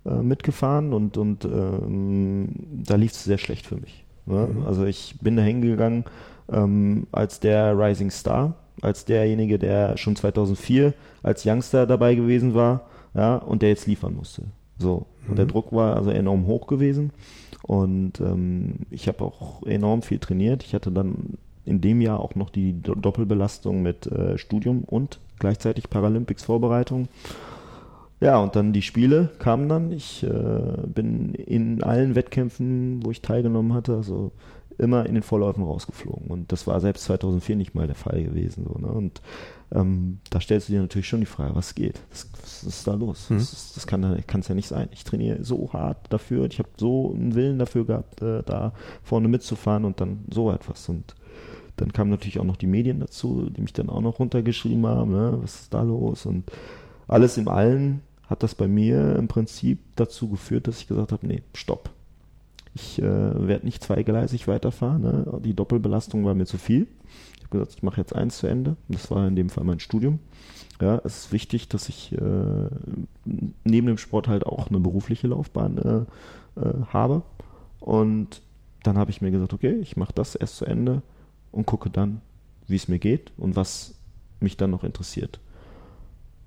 äh, 0.04 0.14
mitgefahren 0.14 0.92
und, 0.92 1.16
und 1.16 1.44
ähm, 1.44 2.48
da 2.84 2.96
lief 2.96 3.12
es 3.12 3.24
sehr 3.24 3.38
schlecht 3.38 3.66
für 3.66 3.76
mich. 3.76 4.04
Ne? 4.26 4.48
Mhm. 4.52 4.66
Also 4.66 4.84
ich 4.84 5.16
bin 5.20 5.36
da 5.36 5.42
hingegangen 5.42 6.04
ähm, 6.52 7.06
als 7.12 7.40
der 7.40 7.78
Rising 7.78 8.10
Star, 8.10 8.54
als 8.82 9.04
derjenige, 9.04 9.58
der 9.58 9.96
schon 9.96 10.16
2004 10.16 10.94
als 11.22 11.46
Youngster 11.46 11.86
dabei 11.86 12.14
gewesen 12.14 12.54
war 12.54 12.82
ja, 13.14 13.36
und 13.36 13.62
der 13.62 13.70
jetzt 13.70 13.86
liefern 13.86 14.14
musste. 14.14 14.42
So. 14.78 15.06
Und 15.26 15.32
mhm. 15.32 15.36
der 15.36 15.46
Druck 15.46 15.72
war 15.72 15.96
also 15.96 16.10
enorm 16.10 16.46
hoch 16.46 16.66
gewesen. 16.66 17.10
Und 17.62 18.20
ähm, 18.20 18.80
ich 18.90 19.08
habe 19.08 19.24
auch 19.24 19.64
enorm 19.64 20.02
viel 20.02 20.18
trainiert. 20.18 20.62
Ich 20.62 20.74
hatte 20.74 20.92
dann 20.92 21.38
in 21.64 21.80
dem 21.80 22.00
Jahr 22.00 22.20
auch 22.20 22.34
noch 22.36 22.50
die 22.50 22.80
Doppelbelastung 22.80 23.82
mit 23.82 24.06
äh, 24.06 24.38
Studium 24.38 24.84
und 24.84 25.18
gleichzeitig 25.38 25.90
Paralympics-Vorbereitung. 25.90 27.08
Ja, 28.20 28.38
und 28.38 28.56
dann 28.56 28.72
die 28.72 28.82
Spiele 28.82 29.30
kamen 29.38 29.68
dann. 29.68 29.92
Ich 29.92 30.22
äh, 30.22 30.86
bin 30.86 31.34
in 31.34 31.82
allen 31.82 32.14
Wettkämpfen, 32.14 33.04
wo 33.04 33.10
ich 33.10 33.20
teilgenommen 33.20 33.74
hatte, 33.74 33.94
also 33.94 34.32
immer 34.78 35.06
in 35.06 35.14
den 35.14 35.22
Vorläufen 35.22 35.62
rausgeflogen. 35.62 36.28
Und 36.28 36.52
das 36.52 36.66
war 36.66 36.80
selbst 36.80 37.04
2004 37.04 37.56
nicht 37.56 37.74
mal 37.74 37.86
der 37.86 37.96
Fall 37.96 38.22
gewesen. 38.22 38.64
So, 38.66 38.78
ne? 38.78 38.88
Und 38.88 39.20
ähm, 39.72 40.18
da 40.30 40.40
stellst 40.40 40.68
du 40.68 40.72
dir 40.72 40.80
natürlich 40.80 41.08
schon 41.08 41.20
die 41.20 41.26
Frage, 41.26 41.54
was 41.54 41.74
geht? 41.74 42.00
Was, 42.10 42.28
was 42.40 42.64
ist 42.64 42.86
da 42.86 42.94
los? 42.94 43.30
Mhm. 43.30 43.38
Das, 43.38 43.72
das 43.74 43.86
kann 43.86 44.04
es 44.04 44.48
ja 44.48 44.54
nicht 44.54 44.68
sein. 44.68 44.88
Ich 44.92 45.04
trainiere 45.04 45.44
so 45.44 45.72
hart 45.72 46.12
dafür, 46.12 46.46
ich 46.46 46.58
habe 46.58 46.68
so 46.76 47.12
einen 47.12 47.34
Willen 47.34 47.58
dafür 47.58 47.84
gehabt, 47.84 48.22
äh, 48.22 48.42
da 48.44 48.72
vorne 49.02 49.28
mitzufahren 49.28 49.84
und 49.84 50.00
dann 50.00 50.24
so 50.32 50.52
etwas. 50.52 50.88
Und 50.88 51.14
dann 51.76 51.92
kamen 51.92 52.10
natürlich 52.10 52.38
auch 52.38 52.44
noch 52.44 52.56
die 52.56 52.66
Medien 52.66 53.00
dazu, 53.00 53.50
die 53.50 53.60
mich 53.60 53.72
dann 53.72 53.90
auch 53.90 54.00
noch 54.00 54.18
runtergeschrieben 54.18 54.86
haben, 54.86 55.12
ne? 55.12 55.38
was 55.42 55.62
ist 55.62 55.74
da 55.74 55.82
los? 55.82 56.26
Und 56.26 56.50
alles 57.08 57.36
im 57.36 57.48
Allen 57.48 58.02
hat 58.28 58.42
das 58.42 58.54
bei 58.54 58.68
mir 58.68 59.16
im 59.16 59.28
Prinzip 59.28 59.78
dazu 59.94 60.28
geführt, 60.28 60.66
dass 60.66 60.80
ich 60.80 60.88
gesagt 60.88 61.12
habe, 61.12 61.26
nee, 61.26 61.42
stopp. 61.54 61.90
Ich 62.76 63.00
äh, 63.00 63.02
werde 63.02 63.64
nicht 63.64 63.82
zweigleisig 63.82 64.46
weiterfahren. 64.46 65.02
Ne? 65.02 65.40
Die 65.42 65.54
Doppelbelastung 65.54 66.24
war 66.24 66.34
mir 66.34 66.46
zu 66.46 66.58
viel 66.58 66.86
habe 67.46 67.58
gesagt, 67.58 67.76
ich 67.76 67.82
mache 67.82 68.00
jetzt 68.00 68.14
eins 68.14 68.38
zu 68.38 68.46
Ende. 68.46 68.76
Das 68.88 69.10
war 69.10 69.26
in 69.26 69.36
dem 69.36 69.50
Fall 69.50 69.64
mein 69.64 69.80
Studium. 69.80 70.18
Ja, 70.80 71.00
es 71.04 71.18
ist 71.18 71.32
wichtig, 71.32 71.68
dass 71.68 71.88
ich 71.88 72.12
äh, 72.12 72.68
neben 73.64 73.86
dem 73.86 73.98
Sport 73.98 74.28
halt 74.28 74.46
auch 74.46 74.68
eine 74.68 74.80
berufliche 74.80 75.28
Laufbahn 75.28 75.78
äh, 75.78 76.60
äh, 76.60 76.84
habe. 76.92 77.22
Und 77.80 78.42
dann 78.82 78.98
habe 78.98 79.10
ich 79.10 79.20
mir 79.20 79.30
gesagt, 79.30 79.52
okay, 79.52 79.74
ich 79.80 79.96
mache 79.96 80.12
das 80.14 80.34
erst 80.34 80.56
zu 80.56 80.64
Ende 80.64 81.02
und 81.52 81.66
gucke 81.66 81.90
dann, 81.90 82.20
wie 82.68 82.76
es 82.76 82.88
mir 82.88 82.98
geht 82.98 83.32
und 83.36 83.56
was 83.56 83.94
mich 84.40 84.56
dann 84.56 84.70
noch 84.70 84.84
interessiert. 84.84 85.40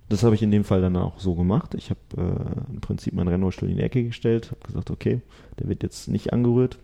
Das 0.09 0.23
habe 0.23 0.33
ich 0.33 0.41
in 0.41 0.51
dem 0.51 0.63
Fall 0.63 0.81
dann 0.81 0.95
auch 0.95 1.19
so 1.19 1.35
gemacht. 1.35 1.75
Ich 1.75 1.91
habe 1.91 1.99
äh, 2.17 2.71
im 2.73 2.81
Prinzip 2.81 3.13
meinen 3.13 3.27
Rennrollstuhl 3.27 3.69
in 3.69 3.77
die 3.77 3.83
Ecke 3.83 4.03
gestellt, 4.03 4.49
habe 4.49 4.65
gesagt, 4.65 4.89
okay, 4.89 5.21
der 5.59 5.69
wird 5.69 5.83
jetzt 5.83 6.07
nicht 6.07 6.33
angerührt. 6.33 6.79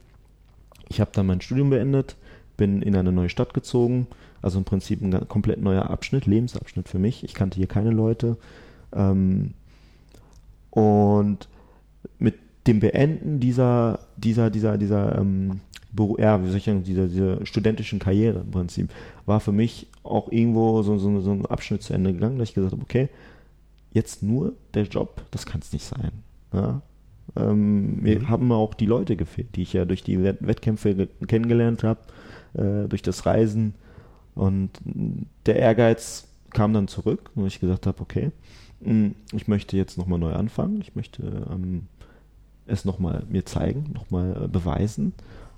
Ich 0.88 1.01
habe 1.01 1.10
dann 1.13 1.25
mein 1.25 1.41
Studium 1.41 1.72
beendet, 1.72 2.15
bin 2.55 2.84
in 2.84 2.96
eine 2.96 3.12
neue 3.12 3.29
Stadt 3.29 3.55
gezogen, 3.55 4.05
also 4.44 4.60
im 4.60 4.63
Prinzip 4.63 5.01
ein 5.01 5.27
komplett 5.27 5.60
neuer 5.60 5.89
Abschnitt, 5.89 6.27
Lebensabschnitt 6.27 6.88
für 6.88 7.00
mich. 7.00 7.24
Ich 7.24 7.34
kannte 7.34 7.58
hier 7.58 7.67
keine 7.67 7.89
Leute. 7.89 8.38
Ähm, 8.94 9.55
und 10.70 11.48
mit 12.20 12.36
dem 12.67 12.79
Beenden 12.79 13.39
dieser, 13.39 14.00
dieser, 14.17 14.51
dieser, 14.51 14.77
dieser, 14.77 15.17
ähm, 15.17 15.62
ja, 16.18 16.44
wie 16.44 16.48
soll 16.48 16.58
ich 16.58 16.66
sagen, 16.66 16.84
dieser, 16.84 17.08
dieser 17.08 17.46
studentischen 17.46 18.00
Karriere 18.00 18.40
im 18.40 18.52
Prinzip, 18.52 18.90
war 19.25 19.40
für 19.40 19.52
mich 19.52 19.88
auch 20.04 20.32
irgendwo 20.32 20.82
so, 20.84 20.98
so, 20.98 21.20
so 21.22 21.32
ein 21.32 21.46
Abschnitt 21.46 21.84
zu 21.84 21.94
Ende 21.94 22.14
gegangen, 22.14 22.38
dass 22.40 22.50
ich 22.50 22.56
gesagt 22.56 22.74
habe, 22.74 22.82
okay, 22.82 23.10
jetzt 23.92 24.24
nur 24.24 24.54
der 24.74 24.84
Job, 24.84 25.22
das 25.32 25.46
kann 25.46 25.62
es 25.62 25.72
nicht 25.74 25.86
sein. 25.86 26.12
Ja? 26.54 26.82
Ähm, 27.36 28.02
mir 28.02 28.20
mhm. 28.20 28.30
haben 28.30 28.52
auch 28.52 28.74
die 28.74 28.86
Leute 28.86 29.16
gefehlt, 29.16 29.56
die 29.56 29.64
ich 29.64 29.74
ja 29.74 29.86
durch 29.86 30.04
die 30.04 30.22
Wettkämpfe 30.22 31.08
kennengelernt 31.28 31.84
habe 31.84 32.00
äh, 32.54 32.88
durch 32.88 33.02
das 33.02 33.25
Reisen. 33.25 33.74
Und 34.36 34.72
der 35.46 35.58
Ehrgeiz 35.58 36.28
kam 36.52 36.74
dann 36.74 36.88
zurück, 36.88 37.32
wo 37.36 37.46
ich 37.46 37.60
gesagt 37.60 37.88
habe, 37.88 38.02
okay, 38.02 38.32
mm, 38.82 39.10
ich 39.34 39.48
möchte 39.48 39.78
jetzt 39.78 39.98
nochmal 39.98 40.20
neu 40.20 40.34
anfangen. 40.34 40.82
Ich 40.82 40.96
möchte 40.96 41.48
ähm, 41.52 41.88
es 42.68 42.86
nochmal 42.86 43.24
mir 43.30 43.46
zeigen, 43.46 43.92
nochmal 43.94 44.44
äh, 44.44 44.48
beweisen, 44.48 45.14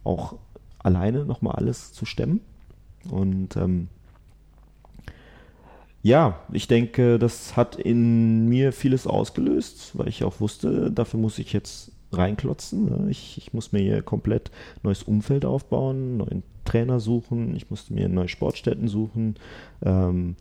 auch 0.07 0.35
alleine 0.79 1.25
nochmal 1.25 1.55
alles 1.55 1.93
zu 1.93 2.05
stemmen. 2.05 2.41
Und 3.09 3.55
ähm, 3.55 3.87
ja, 6.03 6.39
ich 6.51 6.67
denke, 6.67 7.19
das 7.19 7.57
hat 7.57 7.75
in 7.75 8.47
mir 8.47 8.71
vieles 8.71 9.07
ausgelöst, 9.07 9.97
weil 9.97 10.07
ich 10.07 10.23
auch 10.23 10.39
wusste, 10.39 10.91
dafür 10.91 11.19
muss 11.19 11.39
ich 11.39 11.53
jetzt 11.53 11.91
reinklotzen. 12.11 12.85
Ne? 12.85 13.11
Ich, 13.11 13.37
ich 13.37 13.53
muss 13.53 13.71
mir 13.71 13.79
hier 13.79 14.01
komplett 14.01 14.51
neues 14.83 15.03
Umfeld 15.03 15.43
aufbauen, 15.43 16.17
neuen 16.17 16.43
Trainer 16.63 16.99
suchen, 16.99 17.55
ich 17.55 17.69
musste 17.69 17.93
mir 17.93 18.09
neue 18.09 18.27
Sportstätten 18.27 18.87
suchen, 18.87 19.35
ähm, 19.83 20.35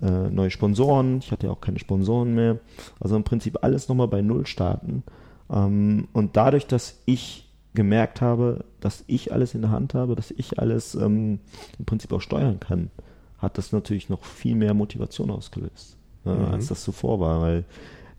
äh, 0.00 0.30
neue 0.30 0.50
Sponsoren. 0.50 1.18
Ich 1.18 1.32
hatte 1.32 1.46
ja 1.46 1.52
auch 1.52 1.60
keine 1.60 1.78
Sponsoren 1.78 2.34
mehr. 2.34 2.58
Also 3.00 3.16
im 3.16 3.24
Prinzip 3.24 3.58
alles 3.62 3.88
nochmal 3.88 4.08
bei 4.08 4.22
Null 4.22 4.46
starten. 4.46 5.02
Ähm, 5.50 6.08
und 6.12 6.36
dadurch, 6.36 6.66
dass 6.66 7.02
ich 7.04 7.48
gemerkt 7.74 8.20
habe, 8.20 8.64
dass 8.80 9.04
ich 9.06 9.32
alles 9.32 9.54
in 9.54 9.62
der 9.62 9.70
Hand 9.70 9.94
habe, 9.94 10.14
dass 10.14 10.30
ich 10.30 10.58
alles 10.58 10.94
ähm, 10.94 11.38
im 11.78 11.84
Prinzip 11.84 12.12
auch 12.12 12.20
steuern 12.20 12.60
kann, 12.60 12.90
hat 13.38 13.58
das 13.58 13.72
natürlich 13.72 14.08
noch 14.08 14.24
viel 14.24 14.54
mehr 14.54 14.74
Motivation 14.74 15.30
ausgelöst, 15.30 15.96
ne, 16.24 16.34
mhm. 16.34 16.44
als 16.46 16.68
das 16.68 16.84
zuvor 16.84 17.20
war, 17.20 17.40
weil 17.40 17.64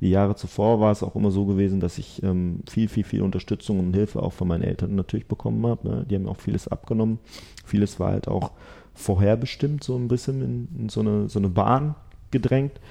die 0.04 0.10
Jahre 0.10 0.36
zuvor 0.36 0.82
war 0.82 0.92
es 0.92 1.02
auch 1.02 1.16
immer 1.16 1.32
so 1.32 1.46
gewesen, 1.46 1.80
dass 1.80 1.98
ich 1.98 2.22
ähm, 2.24 2.60
viel, 2.70 2.90
viel, 2.90 3.06
viel 3.06 3.22
Unterstützung 3.22 3.80
und 3.80 3.94
Hilfe 3.94 4.22
auch 4.22 4.34
von 4.34 4.50
meinen 4.50 4.64
Eltern 4.64 4.96
natürlich 4.96 5.28
bekommen 5.28 5.66
habe. 5.66 5.88
Ne? 5.88 6.06
Die 6.10 6.16
haben 6.16 6.24
mir 6.24 6.30
auch 6.30 6.42
vieles 6.42 6.68
abgenommen. 6.68 7.20
Vieles 7.64 8.02
war 8.02 8.12
halt 8.12 8.28
auch 8.28 8.52
vorherbestimmt, 8.94 9.82
so 9.82 9.96
ein 9.96 10.10
bisschen 10.10 10.42
in, 10.42 10.68
in 10.78 10.90
so, 10.90 11.00
eine, 11.00 11.30
so 11.30 11.40
eine 11.40 11.48
Bahn 11.48 11.96
gedrängt. 12.32 12.82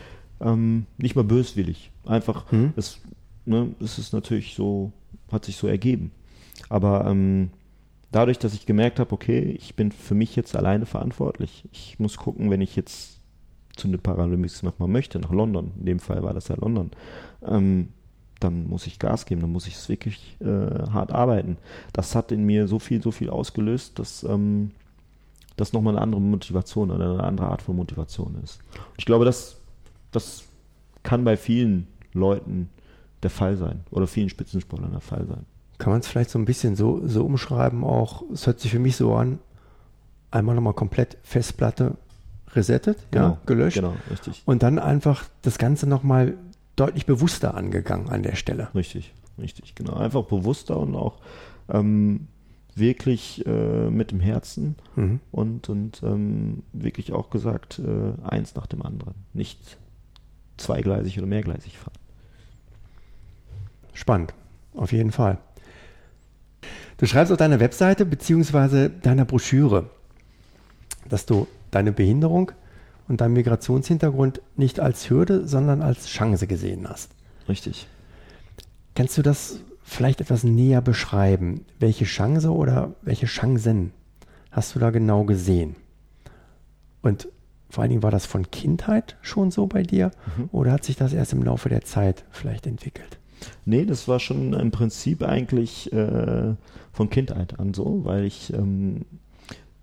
Ähm, 0.41 0.87
nicht 0.97 1.15
mal 1.15 1.25
böswillig. 1.25 1.91
Einfach, 2.07 2.51
mhm. 2.51 2.73
es, 2.77 2.99
ne, 3.45 3.75
es 3.79 3.99
ist 3.99 4.15
natürlich 4.15 4.55
so, 4.55 4.93
hat 5.31 5.45
sich 5.45 5.57
so 5.57 5.67
ergeben. 5.67 6.13
Aber 6.69 7.07
ähm, 7.07 7.51
dadurch, 8.11 8.39
dass 8.39 8.55
ich 8.55 8.67
gemerkt 8.67 9.01
habe, 9.01 9.13
okay, 9.13 9.41
ich 9.41 9.75
bin 9.75 9.93
für 9.93 10.15
mich 10.15 10.37
jetzt 10.37 10.57
alleine 10.57 10.87
verantwortlich. 10.87 11.65
Ich 11.73 11.99
muss 11.99 12.17
gucken, 12.17 12.51
wenn 12.51 12.61
ich 12.61 12.77
jetzt 12.77 13.21
zu 13.77 13.89
den 13.89 14.01
Paralympics 14.01 14.63
nochmal 14.63 14.89
möchte, 14.89 15.19
nach 15.19 15.33
London, 15.33 15.73
in 15.79 15.87
dem 15.87 15.99
Fall 15.99 16.23
war 16.23 16.35
das 16.35 16.49
ja 16.49 16.57
London, 16.57 16.91
ähm, 17.45 17.89
dann 18.39 18.67
muss 18.69 18.87
ich 18.87 18.99
Gas 18.99 19.25
geben, 19.25 19.41
dann 19.41 19.53
muss 19.53 19.67
ich 19.67 19.75
es 19.75 19.89
wirklich 19.89 20.37
äh, 20.41 20.91
hart 20.91 21.13
arbeiten. 21.13 21.57
Das 21.93 22.15
hat 22.15 22.33
in 22.33 22.45
mir 22.45 22.69
so 22.69 22.79
viel, 22.79 23.03
so 23.03 23.11
viel 23.11 23.31
ausgelöst, 23.31 23.99
dass 23.99 24.25
ähm, 24.25 24.73
das 25.57 25.73
nochmal 25.73 25.95
eine 25.95 26.03
andere 26.03 26.21
Motivation 26.21 26.91
oder 26.91 27.13
eine 27.13 27.25
andere 27.25 27.49
Art 27.49 27.63
von 27.63 27.77
Motivation 27.77 28.37
ist. 28.43 28.59
Ich 28.97 29.05
glaube, 29.05 29.25
das, 29.25 29.59
das 30.11 30.45
kann 31.03 31.25
bei 31.25 31.37
vielen 31.37 31.87
Leuten 32.13 32.69
der 33.23 33.31
Fall 33.31 33.57
sein 33.57 33.81
oder 33.91 34.07
vielen 34.07 34.29
Spitzensportlern 34.29 34.91
der 34.91 35.01
Fall 35.01 35.27
sein. 35.27 35.47
Kann 35.83 35.91
man 35.91 35.99
es 35.99 36.07
vielleicht 36.07 36.31
so 36.31 36.39
ein 36.39 36.45
bisschen 36.45 36.77
so, 36.77 37.05
so 37.09 37.27
umschreiben, 37.27 37.83
auch, 37.83 38.23
es 38.33 38.47
hört 38.47 38.61
sich 38.61 38.71
für 38.71 38.79
mich 38.79 38.95
so 38.95 39.17
an, 39.17 39.41
einmal 40.31 40.55
nochmal 40.55 40.75
komplett 40.75 41.19
Festplatte 41.25 41.97
resettet, 42.55 42.99
genau, 43.11 43.31
ja, 43.31 43.39
gelöscht. 43.47 43.79
Genau, 43.79 43.97
richtig. 44.09 44.43
Und 44.45 44.63
dann 44.63 44.79
einfach 44.79 45.25
das 45.43 45.59
Ganze 45.59 45.89
nochmal 45.89 46.35
deutlich 46.77 47.05
bewusster 47.05 47.57
angegangen 47.57 48.11
an 48.11 48.23
der 48.23 48.37
Stelle. 48.37 48.69
Richtig, 48.77 49.13
richtig, 49.41 49.75
genau. 49.75 49.95
Einfach 49.95 50.23
bewusster 50.23 50.79
und 50.79 50.95
auch 50.95 51.19
ähm, 51.69 52.29
wirklich 52.77 53.45
äh, 53.45 53.91
mit 53.91 54.13
dem 54.13 54.21
Herzen 54.21 54.77
mhm. 54.95 55.19
und, 55.33 55.69
und 55.69 56.01
ähm, 56.05 56.63
wirklich 56.73 57.13
auch 57.13 57.29
gesagt, 57.29 57.81
äh, 57.81 58.25
eins 58.25 58.55
nach 58.55 58.69
dem 58.69 58.83
anderen. 58.83 59.15
Nicht 59.33 59.79
zweigleisig 60.59 61.19
oder 61.19 61.27
mehrgleisig 61.27 61.77
fahren. 61.77 61.99
Spannend, 63.95 64.33
auf 64.75 64.93
jeden 64.93 65.11
Fall. 65.11 65.39
Du 67.03 67.09
schreibst 67.09 67.33
auf 67.33 67.39
deiner 67.39 67.59
Webseite 67.59 68.07
bzw. 68.07 68.89
deiner 68.89 69.25
Broschüre, 69.25 69.91
dass 71.09 71.27
du 71.27 71.49
deine 71.73 71.91
Behinderung 71.91 72.53
und 73.09 73.21
dein 73.21 73.33
Migrationshintergrund 73.33 74.41
nicht 74.55 74.79
als 74.79 75.11
Hürde, 75.11 75.49
sondern 75.49 75.83
als 75.83 76.07
Chance 76.07 76.47
gesehen 76.47 76.89
hast. 76.89 77.11
Richtig. 77.49 77.89
Kannst 78.95 79.19
du 79.19 79.23
das 79.23 79.59
vielleicht 79.83 80.21
etwas 80.21 80.45
näher 80.45 80.81
beschreiben? 80.81 81.67
Welche 81.81 82.05
Chance 82.05 82.53
oder 82.53 82.95
welche 83.03 83.27
Chancen 83.27 83.91
hast 84.53 84.77
du 84.77 84.79
da 84.79 84.91
genau 84.91 85.25
gesehen? 85.25 85.75
Und 87.01 87.27
vor 87.69 87.83
allen 87.83 87.91
Dingen 87.91 88.05
war 88.05 88.13
das 88.13 88.27
von 88.27 88.49
Kindheit 88.53 89.17
schon 89.23 89.51
so 89.51 89.67
bei 89.67 89.83
dir 89.83 90.13
mhm. 90.37 90.51
oder 90.53 90.71
hat 90.71 90.85
sich 90.85 90.95
das 90.95 91.13
erst 91.13 91.33
im 91.33 91.43
Laufe 91.43 91.69
der 91.69 91.83
Zeit 91.83 92.23
vielleicht 92.31 92.69
entwickelt? 92.69 93.19
Nee, 93.65 93.85
das 93.85 94.09
war 94.09 94.21
schon 94.21 94.53
im 94.53 94.71
Prinzip 94.71 95.23
eigentlich 95.23 95.93
äh, 95.93 96.55
von 96.93 97.11
Kindheit 97.11 97.59
an 97.59 97.75
so, 97.75 98.05
weil 98.05 98.25
ich 98.25 98.53
ähm, 98.53 99.03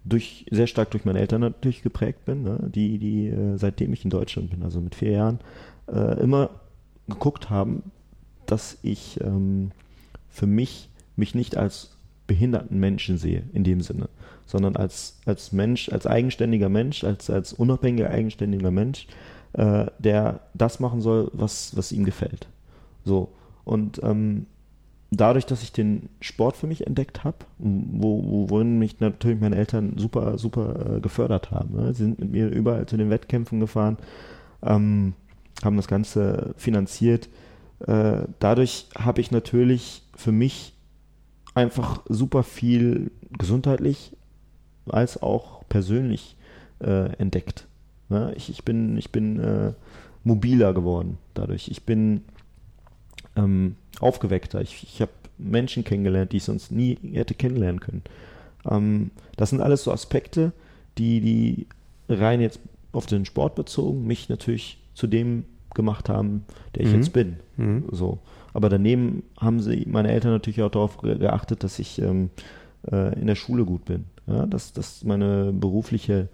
durch, 0.04 0.46
sehr 0.50 0.68
stark 0.68 0.92
durch 0.92 1.06
meine 1.06 1.20
Eltern 1.20 1.42
natürlich 1.42 1.82
geprägt 1.82 2.26
bin, 2.26 2.44
ne? 2.44 2.70
die, 2.74 2.98
die 2.98 3.28
äh, 3.28 3.58
seitdem 3.58 3.94
ich 3.94 4.04
in 4.04 4.10
Deutschland 4.10 4.50
bin, 4.50 4.64
also 4.64 4.82
mit 4.82 4.96
vier 4.96 5.12
Jahren, 5.12 5.40
äh, 5.88 6.20
immer 6.22 6.50
geguckt 7.08 7.50
haben, 7.50 7.92
dass 8.46 8.78
ich 8.82 9.20
ähm, 9.22 9.72
für 10.30 10.48
mich 10.48 10.90
mich 11.16 11.36
nicht 11.36 11.58
als 11.58 11.92
behinderten 12.26 12.80
Menschen 12.80 13.18
sehe, 13.18 13.44
in 13.54 13.64
dem 13.64 13.82
Sinne, 13.82 14.08
sondern 14.46 14.76
als, 14.76 15.20
als 15.26 15.52
Mensch, 15.52 15.90
als 15.90 16.08
eigenständiger 16.08 16.70
Mensch, 16.70 17.04
als, 17.04 17.30
als 17.30 17.54
unabhängiger, 17.54 18.10
eigenständiger 18.10 18.72
Mensch, 18.72 19.08
äh, 19.54 19.88
der 20.00 20.42
das 20.54 20.80
machen 20.80 21.02
soll, 21.02 21.30
was, 21.34 21.76
was 21.76 21.92
ihm 21.92 22.06
gefällt. 22.06 22.48
So. 23.04 23.30
Und 23.70 24.02
ähm, 24.02 24.48
dadurch, 25.12 25.46
dass 25.46 25.62
ich 25.62 25.72
den 25.72 26.10
Sport 26.22 26.58
für 26.58 26.66
mich 26.66 26.88
entdeckt 26.88 27.24
habe, 27.24 27.38
wo, 27.60 28.50
worin 28.50 28.80
mich 28.80 29.00
natürlich 29.00 29.40
meine 29.40 29.58
Eltern 29.58 29.94
super, 29.98 30.40
super 30.40 30.96
äh, 30.98 31.00
gefördert 31.02 31.52
haben. 31.52 31.76
Ne? 31.76 31.94
Sie 31.94 32.02
sind 32.02 32.18
mit 32.18 32.32
mir 32.32 32.50
überall 32.50 32.88
zu 32.88 32.98
den 32.98 33.12
Wettkämpfen 33.12 33.60
gefahren, 33.60 33.98
ähm, 34.64 35.14
haben 35.64 35.78
das 35.78 35.88
Ganze 35.88 36.56
finanziert. 36.58 37.30
Äh, 37.86 38.24
dadurch 38.40 38.88
habe 38.98 39.22
ich 39.22 39.30
natürlich 39.30 40.02
für 40.16 40.32
mich 40.32 40.74
einfach 41.54 42.02
super 42.10 42.42
viel 42.42 43.12
gesundheitlich 43.38 44.18
als 44.88 45.22
auch 45.22 45.64
persönlich 45.70 46.38
äh, 46.80 47.14
entdeckt. 47.18 47.68
Ne? 48.10 48.34
Ich, 48.36 48.50
ich 48.50 48.66
bin, 48.66 48.98
ich 48.98 49.12
bin 49.12 49.40
äh, 49.40 49.74
mobiler 50.24 50.74
geworden 50.74 51.20
dadurch. 51.36 51.68
Ich 51.68 51.84
bin 51.84 52.24
ähm, 53.44 53.76
aufgeweckter. 54.00 54.62
Ich, 54.62 54.84
ich 54.84 55.02
habe 55.02 55.12
Menschen 55.38 55.84
kennengelernt, 55.84 56.32
die 56.32 56.38
ich 56.38 56.44
sonst 56.44 56.72
nie 56.72 56.98
hätte 57.14 57.34
kennenlernen 57.34 57.80
können. 57.80 58.04
Ähm, 58.70 59.12
das 59.38 59.50
sind 59.50 59.62
alles 59.62 59.84
so 59.84 59.92
Aspekte, 59.92 60.52
die, 60.98 61.22
die 61.22 61.68
rein 62.10 62.42
jetzt 62.42 62.60
auf 62.92 63.06
den 63.06 63.26
Sport 63.26 63.56
bezogen 63.56 64.06
mich 64.06 64.30
natürlich 64.30 64.80
zu 64.94 65.08
dem 65.08 65.46
gemacht 65.76 66.10
haben, 66.10 66.46
der 66.76 66.84
ich 66.84 66.90
mhm. 66.90 66.96
jetzt 66.96 67.14
bin. 67.14 67.38
Mhm. 67.58 67.86
So. 67.92 68.20
Aber 68.54 68.70
daneben 68.70 69.24
haben 69.38 69.60
sie 69.62 69.86
meine 69.88 70.12
Eltern 70.12 70.32
natürlich 70.32 70.62
auch 70.62 70.72
darauf 70.72 70.98
geachtet, 70.98 71.64
dass 71.64 71.78
ich 71.80 72.02
ähm, 72.02 72.32
äh, 72.92 73.20
in 73.20 73.28
der 73.28 73.36
Schule 73.36 73.64
gut 73.66 73.86
bin. 73.86 74.06
Ja? 74.28 74.48
Dass, 74.48 74.74
dass 74.74 75.04
meine 75.04 75.54
berufliche 75.54 76.30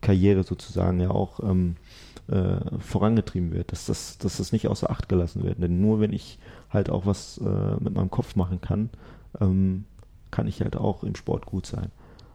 Karriere 0.00 0.42
sozusagen 0.42 1.00
ja 1.00 1.10
auch 1.10 1.40
ähm, 1.40 1.76
äh, 2.28 2.78
vorangetrieben 2.78 3.52
wird, 3.52 3.72
dass 3.72 3.86
das, 3.86 4.18
dass 4.18 4.38
das 4.38 4.52
nicht 4.52 4.68
außer 4.68 4.90
Acht 4.90 5.08
gelassen 5.08 5.44
wird. 5.44 5.62
Denn 5.62 5.80
nur 5.80 6.00
wenn 6.00 6.12
ich 6.12 6.38
halt 6.70 6.90
auch 6.90 7.06
was 7.06 7.38
äh, 7.38 7.82
mit 7.82 7.94
meinem 7.94 8.10
Kopf 8.10 8.36
machen 8.36 8.60
kann, 8.60 8.90
ähm, 9.40 9.84
kann 10.30 10.46
ich 10.46 10.60
halt 10.60 10.76
auch 10.76 11.04
im 11.04 11.14
Sport 11.14 11.46
gut 11.46 11.66
sein. 11.66 11.90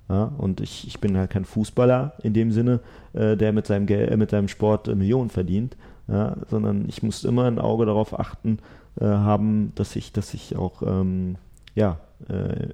Ja, 0.09 0.23
und 0.37 0.59
ich, 0.59 0.87
ich 0.87 0.99
bin 0.99 1.15
halt 1.17 1.29
kein 1.29 1.45
Fußballer 1.45 2.13
in 2.23 2.33
dem 2.33 2.51
Sinne, 2.51 2.79
äh, 3.13 3.37
der 3.37 3.53
mit 3.53 3.67
seinem, 3.67 3.85
Geld, 3.85 4.09
äh, 4.09 4.17
mit 4.17 4.31
seinem 4.31 4.47
Sport 4.47 4.87
äh, 4.87 4.95
Millionen 4.95 5.29
verdient, 5.29 5.77
ja, 6.07 6.35
sondern 6.49 6.89
ich 6.89 7.03
muss 7.03 7.23
immer 7.23 7.45
ein 7.45 7.59
Auge 7.59 7.85
darauf 7.85 8.19
achten 8.19 8.57
äh, 8.99 9.05
haben, 9.05 9.71
dass 9.75 9.95
ich, 9.95 10.11
dass 10.11 10.33
ich 10.33 10.55
auch 10.55 10.81
ähm, 10.81 11.35
ja, 11.75 11.99
äh, 12.27 12.69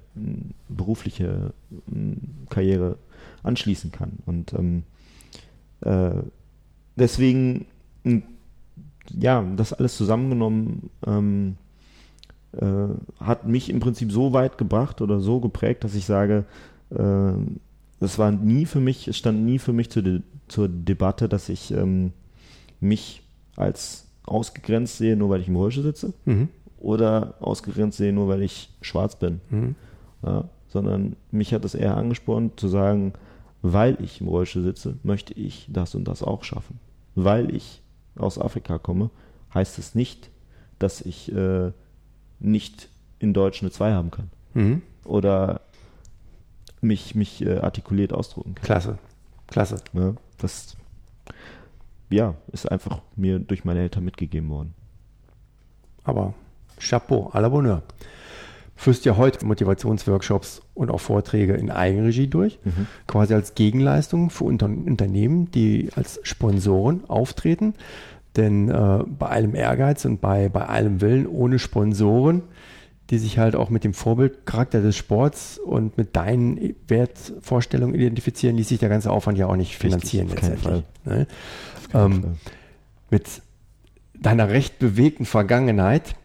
berufliche 0.69 1.53
Karriere 2.49 2.97
anschließen 3.43 3.91
kann. 3.91 4.13
Und 4.25 4.53
ähm, 4.53 4.83
äh, 5.81 6.23
deswegen, 6.95 7.65
ja, 9.11 9.43
das 9.55 9.73
alles 9.73 9.97
zusammengenommen 9.97 10.89
ähm, 11.05 11.57
äh, 12.53 12.87
hat 13.19 13.47
mich 13.47 13.69
im 13.69 13.79
Prinzip 13.79 14.11
so 14.11 14.33
weit 14.33 14.57
gebracht 14.57 15.01
oder 15.01 15.19
so 15.19 15.39
geprägt, 15.39 15.83
dass 15.83 15.95
ich 15.95 16.05
sage, 16.05 16.45
äh, 16.89 17.33
es 17.99 18.19
war 18.19 18.31
nie 18.31 18.65
für 18.65 18.79
mich, 18.79 19.07
es 19.07 19.17
stand 19.17 19.43
nie 19.43 19.59
für 19.59 19.73
mich 19.73 19.89
zu 19.89 20.01
de 20.01 20.21
zur 20.47 20.69
Debatte, 20.69 21.27
dass 21.27 21.49
ich 21.49 21.71
ähm, 21.71 22.13
mich 22.79 23.23
als 23.55 24.05
ausgegrenzt 24.25 24.99
sehe, 24.99 25.15
nur 25.15 25.31
weil 25.31 25.41
ich 25.41 25.47
im 25.47 25.55
Rollstuhl 25.55 25.83
sitze. 25.83 26.13
Mhm. 26.25 26.49
Oder 26.77 27.33
ausgegrenzt 27.39 27.97
sehe, 27.97 28.13
nur 28.13 28.27
weil 28.27 28.43
ich 28.43 28.69
schwarz 28.81 29.15
bin. 29.17 29.41
Mhm. 29.49 29.75
Ja, 30.23 30.47
sondern 30.67 31.15
mich 31.31 31.51
hat 31.51 31.65
es 31.65 31.73
eher 31.73 31.97
angespornt 31.97 32.59
zu 32.59 32.67
sagen, 32.67 33.13
weil 33.63 33.97
ich 34.03 34.21
im 34.21 34.27
Rollstuhl 34.27 34.61
sitze, 34.61 34.97
möchte 35.01 35.33
ich 35.33 35.67
das 35.71 35.95
und 35.95 36.07
das 36.07 36.21
auch 36.21 36.43
schaffen. 36.43 36.79
Weil 37.15 37.53
ich 37.53 37.81
aus 38.17 38.39
Afrika 38.39 38.77
komme, 38.77 39.09
heißt 39.53 39.79
es 39.79 39.95
nicht, 39.95 40.29
dass 40.79 41.01
ich 41.01 41.31
äh, 41.33 41.71
nicht 42.39 42.89
in 43.19 43.33
Deutsch 43.33 43.61
eine 43.61 43.71
2 43.71 43.93
haben 43.93 44.11
kann. 44.11 44.29
Mhm. 44.53 44.81
Oder 45.03 45.61
mich, 46.81 47.15
mich 47.15 47.45
äh, 47.45 47.59
artikuliert 47.59 48.13
ausdrücken 48.13 48.55
kann. 48.55 48.65
Klasse, 48.65 48.97
klasse. 49.47 49.81
Ja, 49.93 50.13
das 50.37 50.75
ja, 52.09 52.35
ist 52.51 52.71
einfach 52.71 53.01
mir 53.15 53.39
durch 53.39 53.65
meine 53.65 53.79
Eltern 53.79 54.05
mitgegeben 54.05 54.49
worden. 54.49 54.73
Aber 56.03 56.33
Chapeau, 56.79 57.31
à 57.33 57.39
la 57.39 57.49
Bonheur 57.49 57.81
führst 58.75 59.05
ja 59.05 59.17
heute 59.17 59.45
Motivationsworkshops 59.45 60.61
und 60.73 60.91
auch 60.91 60.99
Vorträge 60.99 61.53
in 61.53 61.71
Eigenregie 61.71 62.27
durch, 62.27 62.59
mhm. 62.63 62.87
quasi 63.07 63.33
als 63.33 63.55
Gegenleistung 63.55 64.29
für 64.29 64.43
Unter 64.43 64.65
Unternehmen, 64.65 65.49
die 65.51 65.89
als 65.95 66.19
Sponsoren 66.23 67.03
auftreten. 67.09 67.73
Denn 68.35 68.69
äh, 68.69 68.99
bei 69.07 69.27
allem 69.27 69.55
Ehrgeiz 69.55 70.03
und 70.03 70.19
bei, 70.19 70.49
bei 70.49 70.65
allem 70.65 70.99
Willen 70.99 71.25
ohne 71.25 71.57
Sponsoren, 71.57 72.43
die 73.09 73.17
sich 73.17 73.37
halt 73.37 73.55
auch 73.55 73.69
mit 73.69 73.83
dem 73.83 73.93
Vorbildcharakter 73.93 74.81
des 74.81 74.97
Sports 74.97 75.57
und 75.57 75.97
mit 75.97 76.15
deinen 76.15 76.75
Wertvorstellungen 76.87 77.95
identifizieren, 77.95 78.57
ließ 78.57 78.67
sich 78.67 78.79
der 78.79 78.89
ganze 78.89 79.11
Aufwand 79.11 79.37
ja 79.37 79.47
auch 79.47 79.55
nicht 79.55 79.77
finanzieren 79.77 80.27
Richtig, 80.27 80.49
letztendlich. 80.49 80.83
Ne? 81.05 81.27
Ähm, 81.93 82.23
mit 83.09 83.41
deiner 84.19 84.49
recht 84.49 84.79
bewegten 84.79 85.25
Vergangenheit 85.25 86.15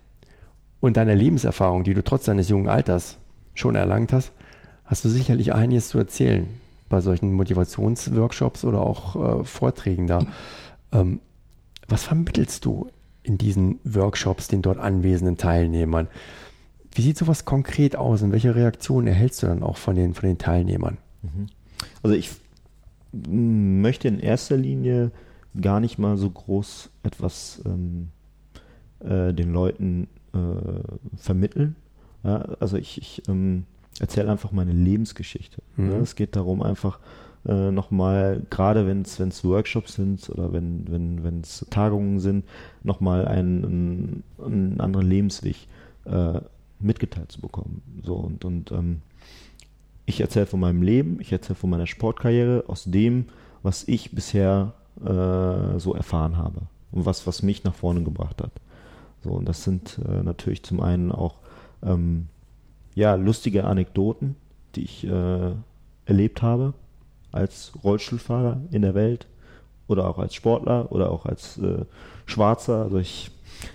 und 0.80 0.96
deiner 0.96 1.14
Lebenserfahrung, 1.14 1.84
die 1.84 1.94
du 1.94 2.02
trotz 2.02 2.24
deines 2.24 2.48
jungen 2.48 2.68
Alters 2.68 3.18
schon 3.54 3.74
erlangt 3.74 4.12
hast, 4.12 4.32
hast 4.84 5.04
du 5.04 5.08
sicherlich 5.08 5.52
einiges 5.54 5.88
zu 5.88 5.98
erzählen 5.98 6.46
bei 6.88 7.00
solchen 7.00 7.32
Motivationsworkshops 7.34 8.64
oder 8.64 8.80
auch 8.80 9.40
äh, 9.40 9.44
Vorträgen 9.44 10.06
da. 10.06 10.26
Ähm, 10.92 11.20
was 11.88 12.04
vermittelst 12.04 12.64
du 12.64 12.88
in 13.22 13.38
diesen 13.38 13.78
Workshops 13.84 14.48
den 14.48 14.62
dort 14.62 14.78
anwesenden 14.78 15.36
Teilnehmern? 15.36 16.08
Wie 16.92 17.02
sieht 17.02 17.18
sowas 17.18 17.44
konkret 17.44 17.94
aus 17.94 18.22
und 18.22 18.32
welche 18.32 18.54
Reaktionen 18.54 19.06
erhältst 19.06 19.42
du 19.42 19.46
dann 19.46 19.62
auch 19.62 19.76
von 19.76 19.94
den, 19.94 20.14
von 20.14 20.28
den 20.28 20.38
Teilnehmern? 20.38 20.98
Mhm. 21.22 21.46
Also 22.02 22.16
ich 22.16 22.30
möchte 23.12 24.08
in 24.08 24.18
erster 24.18 24.56
Linie 24.56 25.12
gar 25.60 25.80
nicht 25.80 25.98
mal 25.98 26.16
so 26.16 26.30
groß 26.30 26.90
etwas 27.02 27.62
ähm, 27.64 28.08
äh, 29.00 29.32
den 29.32 29.52
Leuten 29.52 30.08
äh, 30.34 31.16
vermitteln. 31.16 31.76
Ja, 32.24 32.42
also 32.60 32.76
ich, 32.76 32.98
ich 32.98 33.22
ähm, 33.28 33.64
erzähle 33.98 34.30
einfach 34.30 34.52
meine 34.52 34.72
Lebensgeschichte. 34.72 35.62
Mhm. 35.76 35.90
Ja, 35.90 35.98
es 35.98 36.14
geht 36.14 36.36
darum, 36.36 36.62
einfach 36.62 36.98
äh, 37.46 37.70
nochmal, 37.70 38.42
gerade 38.50 38.86
wenn 38.86 39.02
es 39.02 39.44
Workshops 39.44 39.94
sind 39.94 40.28
oder 40.30 40.52
wenn 40.52 40.84
es 41.42 41.62
wenn, 41.62 41.70
Tagungen 41.70 42.20
sind, 42.20 42.44
nochmal 42.82 43.26
einen, 43.26 43.64
einen, 43.64 44.24
einen 44.44 44.80
anderen 44.80 45.06
Lebensweg 45.08 45.56
äh, 46.04 46.40
mitgeteilt 46.78 47.32
zu 47.32 47.40
bekommen. 47.40 47.82
So 48.02 48.14
und, 48.14 48.44
und 48.44 48.72
ähm, 48.72 49.00
ich 50.06 50.20
erzähle 50.20 50.46
von 50.46 50.60
meinem 50.60 50.82
Leben, 50.82 51.18
ich 51.20 51.32
erzähle 51.32 51.54
von 51.54 51.70
meiner 51.70 51.86
Sportkarriere, 51.86 52.64
aus 52.66 52.84
dem, 52.84 53.26
was 53.62 53.86
ich 53.86 54.12
bisher 54.12 54.74
äh, 55.00 55.78
so 55.78 55.94
erfahren 55.94 56.36
habe 56.36 56.62
und 56.92 57.06
was, 57.06 57.26
was 57.26 57.42
mich 57.42 57.64
nach 57.64 57.74
vorne 57.74 58.02
gebracht 58.02 58.42
hat. 58.42 58.52
So, 59.22 59.30
und 59.30 59.48
das 59.48 59.64
sind 59.64 60.00
äh, 60.08 60.22
natürlich 60.22 60.62
zum 60.62 60.80
einen 60.80 61.12
auch 61.12 61.36
ähm, 61.82 62.28
ja, 62.94 63.14
lustige 63.14 63.64
Anekdoten, 63.64 64.36
die 64.74 64.84
ich 64.84 65.06
äh, 65.06 65.52
erlebt 66.06 66.42
habe 66.42 66.74
als 67.32 67.72
Rollstuhlfahrer 67.84 68.60
in 68.70 68.82
der 68.82 68.94
Welt 68.94 69.26
oder 69.88 70.08
auch 70.08 70.18
als 70.18 70.34
Sportler 70.34 70.90
oder 70.90 71.10
auch 71.10 71.26
als 71.26 71.58
äh, 71.58 71.84
Schwarzer. 72.26 72.82
Also 72.82 72.98
ich 72.98 73.30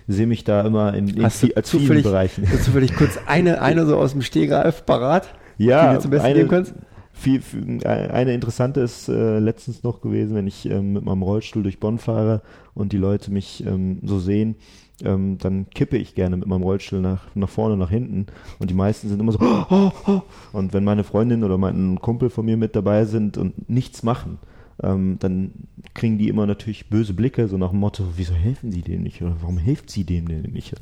sehe 0.07 0.27
mich 0.27 0.43
da 0.43 0.61
immer 0.61 0.93
in, 0.93 1.09
in 1.09 1.23
Hast 1.23 1.41
viel, 1.41 1.53
als 1.53 1.69
zufällig, 1.69 2.03
vielen 2.03 2.03
Bereichen. 2.03 2.49
Hast 2.51 2.67
du 2.67 2.71
vielleicht 2.71 2.95
kurz 2.95 3.17
eine, 3.27 3.61
eine 3.61 3.85
so 3.85 3.97
aus 3.97 4.11
dem 4.11 4.21
Stehgreif 4.21 4.85
parat? 4.85 5.27
Ja, 5.57 5.89
die 5.89 5.95
du 5.95 6.01
zum 6.01 6.11
Besten 6.11 6.27
eine, 6.27 6.47
kannst? 6.47 6.73
Viel, 7.17 7.41
viel, 7.41 7.79
eine 7.85 8.33
interessante 8.33 8.81
ist 8.81 9.07
äh, 9.07 9.39
letztens 9.39 9.83
noch 9.83 10.01
gewesen, 10.01 10.35
wenn 10.35 10.47
ich 10.47 10.69
ähm, 10.69 10.93
mit 10.93 11.05
meinem 11.05 11.21
Rollstuhl 11.21 11.63
durch 11.63 11.79
Bonn 11.79 11.97
fahre 11.97 12.41
und 12.73 12.91
die 12.91 12.97
Leute 12.97 13.31
mich 13.31 13.65
ähm, 13.65 13.99
so 14.03 14.19
sehen, 14.19 14.55
ähm, 15.03 15.37
dann 15.37 15.69
kippe 15.69 15.97
ich 15.97 16.13
gerne 16.13 16.35
mit 16.35 16.47
meinem 16.47 16.63
Rollstuhl 16.63 16.99
nach, 16.99 17.23
nach 17.33 17.49
vorne, 17.49 17.77
nach 17.77 17.89
hinten. 17.89 18.27
Und 18.59 18.69
die 18.69 18.75
meisten 18.75 19.07
sind 19.07 19.21
immer 19.21 19.31
so, 19.31 19.39
oh, 19.41 19.91
oh. 20.07 20.21
und 20.51 20.73
wenn 20.73 20.83
meine 20.83 21.05
Freundin 21.05 21.45
oder 21.45 21.57
mein 21.57 21.99
Kumpel 22.01 22.29
von 22.29 22.45
mir 22.45 22.57
mit 22.57 22.75
dabei 22.75 23.05
sind 23.05 23.37
und 23.37 23.69
nichts 23.69 24.03
machen, 24.03 24.37
ähm, 24.83 25.17
dann 25.19 25.51
kriegen 25.93 26.17
die 26.17 26.27
immer 26.27 26.45
natürlich 26.45 26.89
böse 26.89 27.13
Blicke, 27.13 27.47
so 27.47 27.57
nach 27.57 27.69
dem 27.69 27.79
Motto, 27.79 28.03
wieso 28.15 28.33
helfen 28.33 28.71
sie 28.71 28.81
dem 28.81 29.03
nicht? 29.03 29.21
Oder 29.21 29.37
warum 29.41 29.57
hilft 29.57 29.89
sie 29.89 30.03
dem 30.03 30.27
denn 30.27 30.41
nicht? 30.51 30.75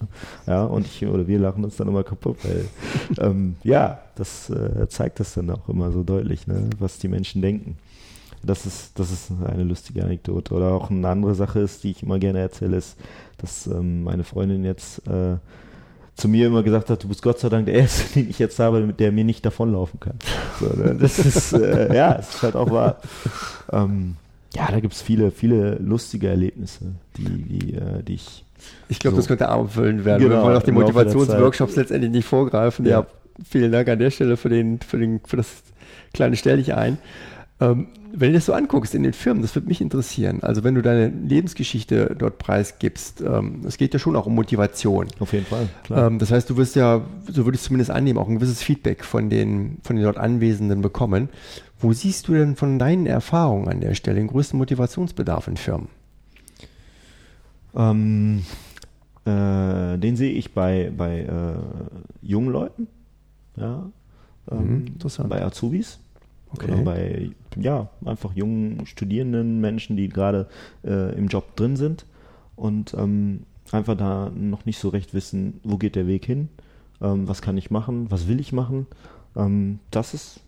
Ja, 0.47 0.63
und 0.63 0.85
ich 0.87 1.05
oder 1.05 1.27
wir 1.27 1.39
lachen 1.39 1.63
uns 1.63 1.75
dann 1.77 1.87
immer 1.87 2.03
kaputt, 2.03 2.37
weil 2.43 2.65
ähm, 3.19 3.55
ja, 3.63 3.99
das 4.15 4.49
äh, 4.49 4.87
zeigt 4.89 5.19
das 5.19 5.35
dann 5.35 5.49
auch 5.51 5.69
immer 5.69 5.91
so 5.91 6.03
deutlich, 6.03 6.47
ne, 6.47 6.69
was 6.79 6.97
die 6.97 7.07
Menschen 7.07 7.41
denken. 7.41 7.77
Das 8.41 8.65
ist, 8.65 8.99
das 8.99 9.11
ist 9.11 9.31
eine 9.45 9.63
lustige 9.63 10.03
Anekdote. 10.03 10.53
Oder 10.53 10.73
auch 10.73 10.89
eine 10.89 11.07
andere 11.07 11.33
Sache 11.33 11.59
ist, 11.59 11.83
die 11.83 11.91
ich 11.91 12.03
immer 12.03 12.19
gerne 12.19 12.39
erzähle, 12.39 12.77
ist, 12.77 12.97
dass 13.37 13.67
ähm, 13.67 14.03
meine 14.03 14.25
Freundin 14.25 14.65
jetzt 14.65 15.07
äh, 15.07 15.37
zu 16.15 16.27
mir 16.27 16.47
immer 16.47 16.63
gesagt 16.63 16.89
hat, 16.89 17.03
du 17.03 17.07
bist 17.07 17.21
Gott 17.21 17.39
sei 17.39 17.49
Dank 17.49 17.65
der 17.65 17.75
Erste, 17.75 18.13
den 18.19 18.29
ich 18.29 18.39
jetzt 18.39 18.59
habe, 18.59 18.81
mit 18.81 18.99
der 18.99 19.11
mir 19.11 19.23
nicht 19.23 19.45
davonlaufen 19.45 19.99
kann. 19.99 20.15
So, 20.59 20.67
ne? 20.67 20.95
Das 20.99 21.19
ist, 21.19 21.53
äh, 21.53 21.93
ja, 21.95 22.15
es 22.19 22.35
ist 22.35 22.43
halt 22.43 22.55
auch 22.55 22.71
wahr. 22.71 22.97
Ähm, 23.71 24.15
ja, 24.55 24.67
da 24.69 24.79
gibt 24.79 24.93
es 24.93 25.01
viele, 25.01 25.31
viele 25.31 25.75
lustige 25.75 26.27
Erlebnisse, 26.27 26.93
die, 27.17 27.23
die, 27.23 27.73
äh, 27.73 28.03
die 28.03 28.15
ich. 28.15 28.45
Ich 28.87 28.99
glaube, 28.99 29.15
so 29.15 29.21
das 29.21 29.27
könnte 29.27 29.49
abendfüllend 29.49 30.05
werden. 30.05 30.23
Genau, 30.23 30.35
wir 30.35 30.43
wollen 30.43 30.57
auch 30.57 30.63
die 30.63 30.71
Motivationsworkshops 30.71 31.75
letztendlich 31.75 32.11
nicht 32.11 32.25
vorgreifen. 32.25 32.85
Ja. 32.85 33.01
ja. 33.01 33.07
vielen 33.43 33.71
Dank 33.71 33.89
an 33.89 33.99
der 33.99 34.11
Stelle 34.11 34.37
für, 34.37 34.49
den, 34.49 34.79
für, 34.79 34.97
den, 34.97 35.19
für 35.25 35.37
das 35.37 35.63
kleine 36.13 36.37
Stellich 36.37 36.73
ein. 36.73 36.97
Ähm, 37.59 37.87
wenn 38.15 38.29
du 38.29 38.35
das 38.35 38.45
so 38.45 38.53
anguckst 38.53 38.93
in 38.93 39.03
den 39.03 39.13
Firmen, 39.13 39.41
das 39.41 39.55
würde 39.55 39.67
mich 39.67 39.81
interessieren. 39.81 40.43
Also 40.43 40.63
wenn 40.63 40.75
du 40.75 40.81
deine 40.81 41.07
Lebensgeschichte 41.07 42.15
dort 42.17 42.37
preisgibst, 42.37 43.21
ähm, 43.21 43.61
es 43.65 43.77
geht 43.77 43.93
ja 43.93 43.99
schon 43.99 44.15
auch 44.15 44.27
um 44.27 44.35
Motivation. 44.35 45.07
Auf 45.19 45.33
jeden 45.33 45.45
Fall, 45.45 45.67
klar. 45.83 46.07
Ähm, 46.07 46.19
das 46.19 46.31
heißt, 46.31 46.49
du 46.49 46.57
wirst 46.57 46.75
ja, 46.75 47.01
so 47.27 47.45
würde 47.45 47.55
ich 47.55 47.61
zumindest 47.61 47.89
annehmen, 47.89 48.19
auch 48.19 48.27
ein 48.27 48.35
gewisses 48.35 48.61
Feedback 48.61 49.03
von 49.03 49.29
den, 49.29 49.77
von 49.81 49.95
den 49.95 50.05
dort 50.05 50.17
Anwesenden 50.17 50.81
bekommen. 50.81 51.29
Wo 51.79 51.91
siehst 51.91 52.27
du 52.27 52.33
denn 52.33 52.55
von 52.55 52.77
deinen 52.77 53.07
Erfahrungen 53.07 53.67
an 53.67 53.81
der 53.81 53.95
Stelle 53.95 54.17
den 54.17 54.27
größten 54.27 54.57
Motivationsbedarf 54.57 55.47
in 55.47 55.57
Firmen? 55.57 55.87
Ähm, 57.75 58.43
äh, 59.25 59.97
den 59.97 60.15
sehe 60.15 60.33
ich 60.33 60.53
bei, 60.53 60.91
bei 60.95 61.21
äh, 61.21 61.55
jungen 62.21 62.49
Leuten, 62.49 62.87
ja, 63.55 63.89
ähm, 64.51 64.85
mhm, 64.99 65.29
bei 65.29 65.43
Azubis 65.43 65.99
Okay. 66.53 66.71
Oder 66.71 66.81
bei, 66.83 67.31
ja, 67.57 67.89
einfach 68.05 68.33
jungen 68.33 68.85
Studierenden, 68.85 69.59
Menschen, 69.59 69.97
die 69.97 70.09
gerade 70.09 70.47
äh, 70.83 71.15
im 71.17 71.27
Job 71.27 71.55
drin 71.55 71.75
sind 71.75 72.05
und 72.55 72.93
ähm, 72.93 73.43
einfach 73.71 73.97
da 73.97 74.29
noch 74.29 74.65
nicht 74.65 74.79
so 74.79 74.89
recht 74.89 75.13
wissen, 75.13 75.59
wo 75.63 75.77
geht 75.77 75.95
der 75.95 76.07
Weg 76.07 76.25
hin, 76.25 76.49
ähm, 77.01 77.27
was 77.27 77.41
kann 77.41 77.57
ich 77.57 77.71
machen, 77.71 78.11
was 78.11 78.27
will 78.27 78.39
ich 78.39 78.53
machen. 78.53 78.87
Ähm, 79.35 79.79
das 79.89 80.13
ist, 80.13 80.41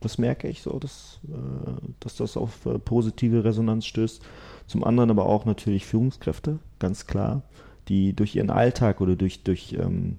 das 0.00 0.18
merke 0.18 0.48
ich 0.48 0.62
so, 0.62 0.78
dass, 0.78 1.20
äh, 1.28 1.70
dass 2.00 2.16
das 2.16 2.36
auf 2.36 2.66
äh, 2.66 2.78
positive 2.78 3.44
Resonanz 3.44 3.86
stößt. 3.86 4.22
Zum 4.66 4.82
anderen 4.82 5.10
aber 5.10 5.26
auch 5.26 5.44
natürlich 5.44 5.86
Führungskräfte, 5.86 6.58
ganz 6.78 7.06
klar, 7.06 7.42
die 7.88 8.12
durch 8.12 8.34
ihren 8.34 8.50
Alltag 8.50 9.00
oder 9.00 9.14
durch, 9.14 9.42
durch, 9.44 9.76
ähm, 9.78 10.18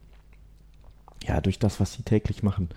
ja, 1.27 1.41
durch 1.41 1.59
das, 1.59 1.79
was 1.79 1.93
sie 1.93 2.03
täglich 2.03 2.43
machen, 2.43 2.69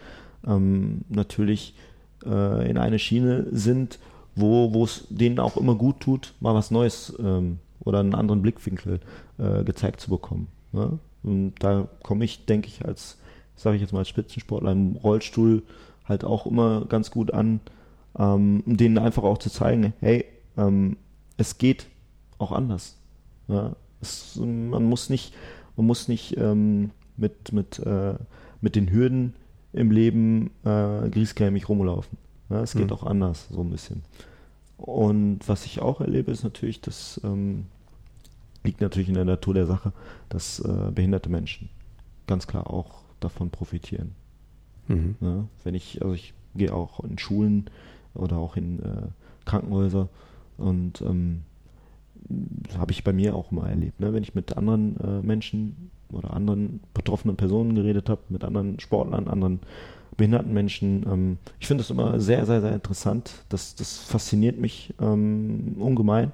ähm, 0.46 1.02
natürlich 1.08 1.74
äh, 2.24 2.68
in 2.70 2.78
eine 2.78 2.98
Schiene 2.98 3.46
sind, 3.50 3.98
wo 4.34 4.84
es 4.84 5.06
denen 5.10 5.40
auch 5.40 5.56
immer 5.56 5.74
gut 5.74 6.00
tut, 6.00 6.34
mal 6.40 6.54
was 6.54 6.70
Neues 6.70 7.14
ähm, 7.18 7.58
oder 7.80 8.00
einen 8.00 8.14
anderen 8.14 8.42
Blickwinkel 8.42 9.00
äh, 9.38 9.64
gezeigt 9.64 10.00
zu 10.00 10.10
bekommen. 10.10 10.48
Ne? 10.72 10.98
Und 11.22 11.54
da 11.58 11.88
komme 12.02 12.24
ich, 12.24 12.46
denke 12.46 12.68
ich, 12.68 12.84
als, 12.84 13.18
sage 13.56 13.76
ich 13.76 13.82
jetzt 13.82 13.92
mal, 13.92 14.00
als 14.00 14.08
Spitzensportler 14.08 14.72
im 14.72 14.96
Rollstuhl 14.96 15.62
halt 16.04 16.24
auch 16.24 16.46
immer 16.46 16.84
ganz 16.86 17.10
gut 17.10 17.32
an, 17.32 17.60
ähm, 18.18 18.62
um 18.66 18.76
denen 18.76 18.98
einfach 18.98 19.24
auch 19.24 19.38
zu 19.38 19.50
zeigen, 19.50 19.92
hey, 20.00 20.24
ähm, 20.56 20.96
es 21.36 21.58
geht 21.58 21.86
auch 22.38 22.52
anders. 22.52 22.96
Ja? 23.48 23.76
Es, 24.00 24.36
man 24.36 24.84
muss 24.84 25.10
nicht, 25.10 25.34
man 25.76 25.86
muss 25.86 26.08
nicht 26.08 26.36
ähm, 26.36 26.90
mit, 27.16 27.52
mit, 27.52 27.78
äh, 27.80 28.14
mit 28.60 28.76
den 28.76 28.90
Hürden 28.90 29.34
im 29.72 29.90
Leben 29.90 30.50
äh, 30.64 31.08
griesgrämig 31.10 31.68
rumlaufen. 31.68 32.18
Ja, 32.50 32.62
es 32.62 32.72
geht 32.72 32.86
mhm. 32.86 32.92
auch 32.92 33.04
anders, 33.04 33.48
so 33.50 33.60
ein 33.60 33.70
bisschen. 33.70 34.02
Und 34.78 35.40
was 35.46 35.66
ich 35.66 35.80
auch 35.80 36.00
erlebe, 36.00 36.30
ist 36.30 36.44
natürlich, 36.44 36.80
das 36.80 37.20
ähm, 37.24 37.66
liegt 38.64 38.80
natürlich 38.80 39.08
in 39.08 39.14
der 39.14 39.24
Natur 39.24 39.54
der 39.54 39.66
Sache, 39.66 39.92
dass 40.28 40.60
äh, 40.60 40.90
behinderte 40.94 41.28
Menschen 41.28 41.68
ganz 42.26 42.46
klar 42.46 42.70
auch 42.70 43.02
davon 43.20 43.50
profitieren. 43.50 44.14
Mhm. 44.86 45.16
Ja, 45.20 45.44
wenn 45.64 45.74
ich, 45.74 46.00
also 46.00 46.14
ich 46.14 46.32
gehe 46.54 46.72
auch 46.72 47.00
in 47.00 47.18
Schulen 47.18 47.68
oder 48.14 48.36
auch 48.36 48.56
in 48.56 48.80
äh, 48.80 49.08
Krankenhäuser 49.44 50.08
und 50.56 51.02
ähm, 51.02 51.42
habe 52.76 52.92
ich 52.92 53.04
bei 53.04 53.12
mir 53.12 53.34
auch 53.34 53.50
mal 53.50 53.68
erlebt. 53.68 54.00
Ne? 54.00 54.12
Wenn 54.12 54.22
ich 54.22 54.34
mit 54.34 54.56
anderen 54.56 54.98
äh, 55.00 55.22
Menschen 55.22 55.90
oder 56.12 56.32
anderen 56.32 56.80
betroffenen 56.94 57.36
Personen 57.36 57.74
geredet 57.74 58.08
habe, 58.08 58.20
mit 58.28 58.44
anderen 58.44 58.80
Sportlern, 58.80 59.28
anderen 59.28 59.60
behinderten 60.16 60.52
Menschen. 60.52 61.06
Ähm, 61.06 61.38
ich 61.60 61.66
finde 61.66 61.82
das 61.82 61.90
immer 61.90 62.20
sehr, 62.20 62.44
sehr, 62.44 62.60
sehr 62.60 62.72
interessant. 62.72 63.44
Das, 63.48 63.74
das 63.74 63.98
fasziniert 63.98 64.58
mich 64.58 64.94
ähm, 65.00 65.76
ungemein 65.78 66.32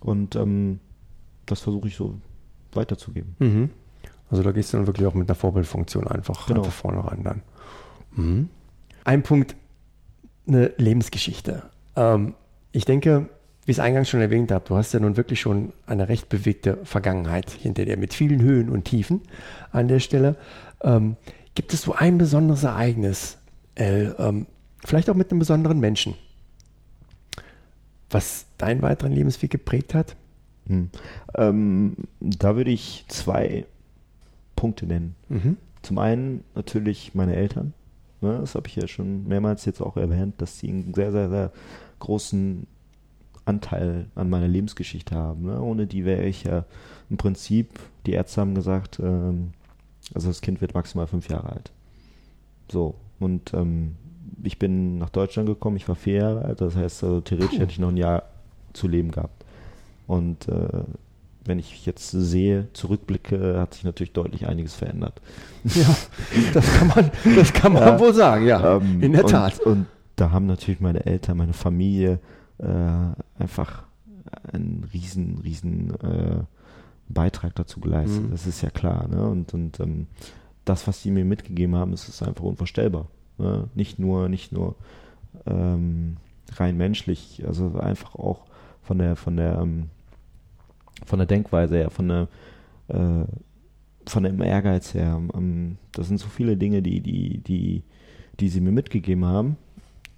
und 0.00 0.36
ähm, 0.36 0.80
das 1.46 1.60
versuche 1.60 1.88
ich 1.88 1.96
so 1.96 2.14
weiterzugeben. 2.72 3.36
Mhm. 3.38 3.70
Also 4.30 4.42
da 4.42 4.52
gehst 4.52 4.72
du 4.72 4.78
dann 4.78 4.86
wirklich 4.86 5.06
auch 5.06 5.14
mit 5.14 5.28
einer 5.28 5.36
Vorbildfunktion 5.36 6.08
einfach, 6.08 6.46
genau. 6.46 6.60
einfach 6.60 6.72
vorne 6.72 7.04
ran 7.04 7.22
dann. 7.22 7.42
Mhm. 8.16 8.48
Ein 9.04 9.22
Punkt, 9.22 9.56
eine 10.46 10.72
Lebensgeschichte. 10.78 11.64
Ähm, 11.96 12.34
ich 12.72 12.84
denke, 12.84 13.28
wie 13.64 13.70
ich 13.70 13.78
es 13.78 13.84
eingangs 13.84 14.08
schon 14.08 14.20
erwähnt 14.20 14.50
habe, 14.50 14.64
du 14.66 14.76
hast 14.76 14.92
ja 14.92 15.00
nun 15.00 15.16
wirklich 15.16 15.40
schon 15.40 15.72
eine 15.86 16.08
recht 16.08 16.28
bewegte 16.28 16.78
Vergangenheit 16.84 17.50
hinter 17.50 17.84
dir 17.84 17.96
mit 17.96 18.12
vielen 18.12 18.42
Höhen 18.42 18.68
und 18.68 18.84
Tiefen 18.84 19.20
an 19.70 19.88
der 19.88 20.00
Stelle. 20.00 20.36
Ähm, 20.82 21.16
gibt 21.54 21.72
es 21.72 21.82
so 21.82 21.92
ein 21.92 22.18
besonderes 22.18 22.64
Ereignis, 22.64 23.38
El, 23.74 24.14
ähm, 24.18 24.46
vielleicht 24.84 25.08
auch 25.10 25.14
mit 25.14 25.30
einem 25.30 25.38
besonderen 25.38 25.78
Menschen, 25.78 26.14
was 28.10 28.46
deinen 28.58 28.82
weiteren 28.82 29.12
Lebensweg 29.12 29.50
geprägt 29.50 29.94
hat? 29.94 30.16
Hm. 30.66 30.90
Ähm, 31.36 31.96
da 32.20 32.56
würde 32.56 32.70
ich 32.70 33.04
zwei 33.08 33.64
Punkte 34.56 34.86
nennen. 34.86 35.14
Mhm. 35.28 35.56
Zum 35.82 35.98
einen 35.98 36.44
natürlich 36.54 37.14
meine 37.14 37.34
Eltern. 37.34 37.74
Ne, 38.20 38.38
das 38.40 38.54
habe 38.54 38.68
ich 38.68 38.76
ja 38.76 38.86
schon 38.86 39.26
mehrmals 39.26 39.64
jetzt 39.64 39.80
auch 39.80 39.96
erwähnt, 39.96 40.40
dass 40.40 40.60
sie 40.60 40.68
einen 40.68 40.94
sehr, 40.94 41.10
sehr, 41.10 41.28
sehr 41.28 41.52
großen 41.98 42.68
Anteil 43.44 44.06
an 44.14 44.30
meiner 44.30 44.48
Lebensgeschichte 44.48 45.14
haben. 45.14 45.46
Ne? 45.46 45.60
Ohne 45.60 45.86
die 45.86 46.04
wäre 46.04 46.24
ich 46.24 46.44
ja 46.44 46.64
im 47.10 47.16
Prinzip, 47.16 47.68
die 48.06 48.12
Ärzte 48.12 48.40
haben 48.40 48.54
gesagt, 48.54 48.98
ähm, 49.02 49.50
also 50.14 50.28
das 50.28 50.40
Kind 50.40 50.60
wird 50.60 50.74
maximal 50.74 51.06
fünf 51.06 51.28
Jahre 51.28 51.50
alt. 51.50 51.72
So, 52.70 52.94
und 53.18 53.52
ähm, 53.54 53.96
ich 54.42 54.58
bin 54.58 54.98
nach 54.98 55.10
Deutschland 55.10 55.48
gekommen, 55.48 55.76
ich 55.76 55.88
war 55.88 55.94
vier 55.94 56.14
Jahre 56.14 56.44
alt, 56.44 56.60
das 56.60 56.74
heißt, 56.74 57.04
also, 57.04 57.20
theoretisch 57.20 57.58
hätte 57.58 57.72
ich 57.72 57.78
noch 57.78 57.88
ein 57.90 57.96
Jahr 57.96 58.24
zu 58.72 58.88
leben 58.88 59.10
gehabt. 59.10 59.44
Und 60.06 60.48
äh, 60.48 60.82
wenn 61.44 61.58
ich 61.58 61.86
jetzt 61.86 62.10
sehe, 62.10 62.68
zurückblicke, 62.72 63.58
hat 63.58 63.74
sich 63.74 63.84
natürlich 63.84 64.12
deutlich 64.12 64.46
einiges 64.46 64.74
verändert. 64.74 65.20
Ja, 65.64 65.96
das 66.54 66.72
kann 66.74 66.88
man, 66.88 67.10
das 67.36 67.52
kann 67.52 67.72
man 67.72 67.82
ja, 67.82 68.00
wohl 68.00 68.14
sagen, 68.14 68.46
ja, 68.46 68.76
ähm, 68.76 69.02
in 69.02 69.12
der 69.12 69.26
Tat. 69.26 69.60
Und, 69.60 69.72
und 69.72 69.86
da 70.16 70.30
haben 70.30 70.46
natürlich 70.46 70.80
meine 70.80 71.04
Eltern, 71.04 71.36
meine 71.36 71.52
Familie, 71.52 72.20
einfach 73.38 73.84
einen 74.52 74.88
riesen, 74.92 75.38
riesen 75.38 75.90
äh, 76.00 76.44
Beitrag 77.08 77.54
dazu 77.54 77.80
geleistet. 77.80 78.24
Mhm. 78.24 78.30
Das 78.30 78.46
ist 78.46 78.62
ja 78.62 78.70
klar. 78.70 79.08
Ne? 79.08 79.28
Und, 79.28 79.54
und 79.54 79.80
ähm, 79.80 80.06
das, 80.64 80.86
was 80.86 81.02
sie 81.02 81.10
mir 81.10 81.24
mitgegeben 81.24 81.74
haben, 81.74 81.92
ist, 81.92 82.08
ist 82.08 82.22
einfach 82.22 82.44
unvorstellbar. 82.44 83.08
Ne? 83.38 83.68
Nicht 83.74 83.98
nur, 83.98 84.28
nicht 84.28 84.52
nur 84.52 84.76
ähm, 85.46 86.16
rein 86.54 86.76
menschlich, 86.76 87.42
also 87.46 87.78
einfach 87.78 88.14
auch 88.14 88.46
von 88.82 88.98
der, 88.98 89.16
von 89.16 89.36
der, 89.36 89.58
ähm, 89.58 89.88
von 91.04 91.18
der 91.18 91.26
Denkweise 91.26 91.76
her, 91.76 91.90
von 91.90 92.08
der, 92.08 92.28
äh, 92.88 93.24
von 94.06 94.22
dem 94.22 94.40
Ehrgeiz 94.42 94.94
her. 94.94 95.20
Ähm, 95.34 95.78
das 95.92 96.08
sind 96.08 96.18
so 96.18 96.28
viele 96.28 96.56
Dinge, 96.56 96.82
die, 96.82 97.00
die, 97.00 97.38
die, 97.38 97.82
die 98.40 98.48
sie 98.48 98.60
mir 98.60 98.72
mitgegeben 98.72 99.24
haben, 99.24 99.56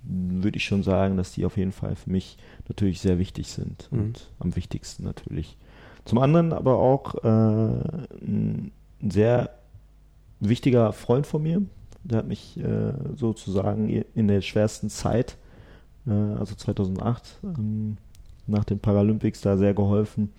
würde 0.06 0.56
ich 0.56 0.64
schon 0.64 0.82
sagen, 0.82 1.16
dass 1.16 1.32
die 1.32 1.44
auf 1.44 1.56
jeden 1.56 1.72
Fall 1.72 1.96
für 1.96 2.10
mich 2.10 2.36
natürlich 2.68 3.00
sehr 3.00 3.18
wichtig 3.18 3.48
sind 3.48 3.88
mhm. 3.90 3.98
und 4.00 4.30
am 4.38 4.56
wichtigsten 4.56 5.04
natürlich. 5.04 5.56
Zum 6.04 6.18
anderen 6.18 6.52
aber 6.52 6.78
auch 6.78 7.14
äh, 7.24 7.28
ein 8.22 8.72
sehr 9.00 9.50
wichtiger 10.40 10.92
Freund 10.92 11.26
von 11.26 11.42
mir, 11.42 11.62
der 12.02 12.18
hat 12.18 12.28
mich 12.28 12.58
äh, 12.58 12.92
sozusagen 13.16 13.88
in 13.88 14.28
der 14.28 14.42
schwersten 14.42 14.90
Zeit, 14.90 15.36
äh, 16.06 16.10
also 16.10 16.54
2008, 16.54 17.40
ähm, 17.42 17.96
nach 18.46 18.64
den 18.64 18.78
Paralympics 18.78 19.40
da 19.40 19.56
sehr 19.56 19.72
geholfen. 19.72 20.30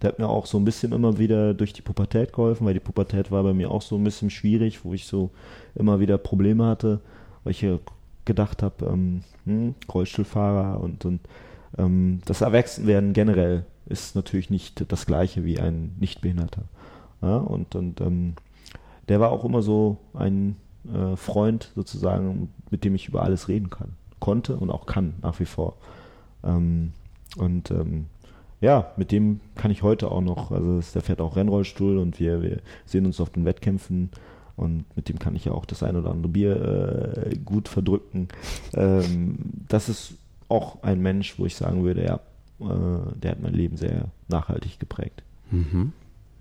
Der 0.00 0.08
hat 0.08 0.18
mir 0.18 0.28
auch 0.28 0.46
so 0.46 0.58
ein 0.58 0.64
bisschen 0.64 0.92
immer 0.92 1.18
wieder 1.18 1.54
durch 1.54 1.72
die 1.72 1.82
Pubertät 1.82 2.32
geholfen, 2.32 2.66
weil 2.66 2.74
die 2.74 2.80
Pubertät 2.80 3.30
war 3.30 3.44
bei 3.44 3.54
mir 3.54 3.70
auch 3.70 3.82
so 3.82 3.96
ein 3.96 4.02
bisschen 4.02 4.30
schwierig, 4.30 4.84
wo 4.84 4.92
ich 4.94 5.06
so 5.06 5.30
immer 5.76 6.00
wieder 6.00 6.18
Probleme 6.18 6.66
hatte, 6.66 7.00
weil 7.44 7.52
ich 7.52 7.62
gedacht 8.24 8.62
habe, 8.62 8.86
ähm, 8.86 9.22
hm, 9.44 9.74
Rollstuhlfahrer 9.92 10.80
und, 10.80 11.04
und 11.04 11.20
ähm, 11.78 12.20
das 12.24 12.40
Erwachsenwerden 12.40 13.12
generell 13.12 13.64
ist 13.86 14.14
natürlich 14.14 14.50
nicht 14.50 14.84
das 14.90 15.06
gleiche 15.06 15.44
wie 15.44 15.58
ein 15.58 15.96
Nichtbehinderter. 15.98 16.62
Ja, 17.20 17.36
und 17.36 17.74
und 17.74 18.00
ähm, 18.00 18.34
der 19.08 19.20
war 19.20 19.30
auch 19.30 19.44
immer 19.44 19.62
so 19.62 19.98
ein 20.14 20.56
äh, 20.92 21.16
Freund 21.16 21.70
sozusagen, 21.74 22.52
mit 22.70 22.84
dem 22.84 22.94
ich 22.94 23.08
über 23.08 23.22
alles 23.22 23.48
reden 23.48 23.70
kann, 23.70 23.94
konnte 24.20 24.56
und 24.56 24.70
auch 24.70 24.86
kann 24.86 25.14
nach 25.22 25.38
wie 25.40 25.44
vor. 25.44 25.76
Ähm, 26.44 26.92
und 27.36 27.70
ähm, 27.70 28.06
ja, 28.60 28.92
mit 28.96 29.10
dem 29.10 29.40
kann 29.56 29.70
ich 29.70 29.82
heute 29.82 30.10
auch 30.10 30.20
noch, 30.20 30.52
also 30.52 30.80
der 30.94 31.02
fährt 31.02 31.20
auch 31.20 31.36
Rennrollstuhl 31.36 31.98
und 31.98 32.20
wir, 32.20 32.42
wir 32.42 32.60
sehen 32.86 33.06
uns 33.06 33.20
auf 33.20 33.30
den 33.30 33.44
Wettkämpfen 33.44 34.10
und 34.56 34.84
mit 34.96 35.08
dem 35.08 35.18
kann 35.18 35.34
ich 35.34 35.44
ja 35.46 35.52
auch 35.52 35.64
das 35.64 35.82
ein 35.82 35.96
oder 35.96 36.10
andere 36.10 36.32
Bier 36.32 37.26
äh, 37.30 37.36
gut 37.36 37.68
verdrücken. 37.68 38.28
Ähm, 38.74 39.38
das 39.68 39.88
ist 39.88 40.14
auch 40.48 40.82
ein 40.82 41.00
Mensch, 41.00 41.38
wo 41.38 41.46
ich 41.46 41.56
sagen 41.56 41.84
würde, 41.84 42.04
ja, 42.04 42.20
äh, 42.60 43.14
der 43.16 43.32
hat 43.32 43.40
mein 43.40 43.54
Leben 43.54 43.76
sehr 43.76 44.08
nachhaltig 44.28 44.78
geprägt. 44.78 45.22
Mhm. 45.50 45.92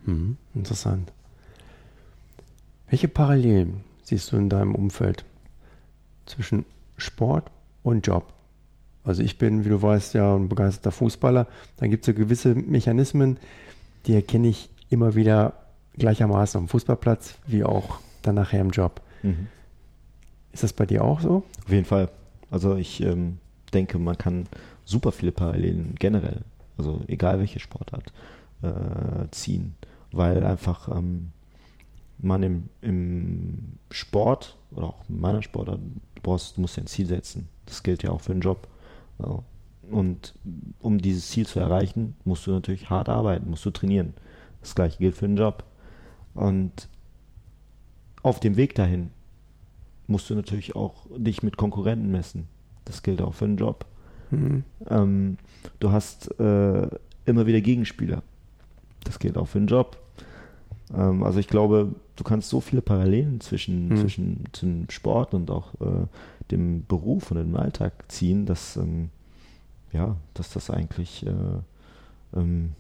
Mhm. 0.06 0.38
Interessant. 0.54 1.12
Welche 2.90 3.08
Parallelen 3.08 3.82
siehst 4.04 4.32
du 4.32 4.38
in 4.38 4.50
deinem 4.50 4.76
Umfeld 4.76 5.24
zwischen 6.26 6.66
Sport 6.98 7.50
und 7.84 8.06
Job? 8.06 8.34
Also 9.04 9.24
ich 9.24 9.38
bin, 9.38 9.66
wie 9.66 9.70
du 9.70 9.82
weißt, 9.82 10.14
ja 10.14 10.36
ein 10.36 10.50
begeisterter 10.50 10.92
Fußballer. 10.92 11.48
Da 11.78 11.88
gibt 11.88 12.04
es 12.04 12.14
so 12.14 12.14
gewisse 12.14 12.54
Mechanismen, 12.54 13.38
die 14.06 14.14
erkenne 14.14 14.50
ich 14.50 14.70
immer 14.90 15.16
wieder 15.16 15.54
gleichermaßen 15.98 16.60
am 16.60 16.68
Fußballplatz 16.68 17.36
wie 17.48 17.64
auch 17.64 18.00
dann 18.22 18.36
nachher 18.36 18.62
im 18.62 18.70
Job. 18.70 19.02
Mhm. 19.24 19.48
Ist 20.52 20.64
das 20.64 20.74
bei 20.74 20.86
dir 20.86 21.04
auch 21.04 21.22
so? 21.22 21.44
Auf 21.66 21.72
jeden 21.72 21.86
Fall. 21.86 22.10
Also 22.50 22.76
ich 22.76 23.02
ähm, 23.02 23.38
denke, 23.74 23.98
man 23.98 24.18
kann 24.18 24.48
super 24.86 25.12
viele 25.12 25.32
Parallelen 25.32 25.96
generell, 25.98 26.42
also 26.78 27.02
egal 27.08 27.40
welche 27.40 27.60
Sportart, 27.60 28.12
äh, 28.62 29.30
ziehen, 29.32 29.76
weil 30.12 30.44
einfach 30.44 30.90
ähm, 30.90 31.32
man 32.20 32.44
im, 32.44 32.70
im 32.82 33.74
Sport 33.90 34.58
oder 34.72 34.88
auch 34.88 35.10
in 35.10 35.20
meiner 35.20 35.42
Sportart, 35.42 35.80
du, 36.16 36.22
brauchst, 36.22 36.58
du 36.58 36.62
musst 36.62 36.78
ja 36.78 36.84
ein 36.84 36.88
Ziel 36.88 37.08
setzen. 37.08 37.48
Das 37.66 37.84
gilt 37.84 38.04
ja 38.04 38.12
auch 38.12 38.22
für 38.22 38.34
den 38.34 38.42
Job. 38.42 38.68
So. 39.18 39.44
Und 39.90 40.36
um 40.80 41.00
dieses 41.00 41.30
Ziel 41.30 41.46
zu 41.46 41.60
erreichen, 41.60 42.16
musst 42.24 42.46
du 42.48 42.52
natürlich 42.52 42.90
hart 42.90 43.10
arbeiten, 43.10 43.50
musst 43.50 43.66
du 43.66 43.72
trainieren. 43.72 44.14
Das 44.62 44.76
gleiche 44.76 45.00
gilt 45.00 45.16
für 45.16 45.28
den 45.28 45.38
Job. 45.38 45.64
Und 46.34 46.88
auf 48.24 48.40
dem 48.40 48.56
Weg 48.56 48.76
dahin 48.76 49.12
musst 50.08 50.30
du 50.30 50.36
natürlich 50.36 50.76
auch 50.76 51.06
dich 51.18 51.44
mit 51.44 51.58
Konkurrenten 51.58 52.12
messen. 52.12 52.48
Das 52.86 53.04
gilt 53.04 53.22
auch 53.22 53.34
für 53.34 53.46
den 53.46 53.58
Job. 53.58 53.86
Mhm. 54.30 54.64
Ähm, 54.90 55.38
du 55.80 55.92
hast 55.92 56.40
äh, 56.40 56.88
immer 57.26 57.46
wieder 57.46 57.62
Gegenspieler. 57.62 58.24
Das 59.04 59.20
gilt 59.20 59.38
auch 59.38 59.48
für 59.48 59.60
den 59.60 59.68
Job. 59.68 59.98
Ähm, 60.94 61.24
also 61.24 61.40
ich 61.40 61.48
glaube, 61.48 61.96
du 62.16 62.24
kannst 62.24 62.50
so 62.50 62.62
viele 62.62 62.82
Parallelen 62.82 63.42
zwischen, 63.42 63.90
mhm. 63.90 63.98
zwischen, 63.98 64.44
zwischen 64.54 64.90
Sport 64.90 65.34
und 65.34 65.50
auch 65.50 65.74
äh, 65.82 66.08
dem 66.52 66.86
Beruf 66.86 67.32
und 67.32 67.38
dem 67.38 67.56
Alltag 67.56 67.94
ziehen, 68.10 68.46
dass 68.46 68.78
ähm, 68.78 69.10
ja, 69.94 70.16
dass 70.34 70.52
das 70.54 70.70
eigentlich 70.70 71.26
äh, 71.26 72.38
ähm, 72.38 72.74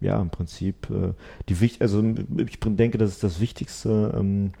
ja 0.00 0.20
im 0.20 0.30
Prinzip 0.30 0.88
äh, 0.90 1.12
die 1.48 1.70
also 1.80 2.04
ich 2.36 2.60
denke, 2.60 2.98
das 2.98 3.10
ist 3.10 3.24
das 3.24 3.40
Wichtigste. 3.40 4.14
Ähm, 4.18 4.52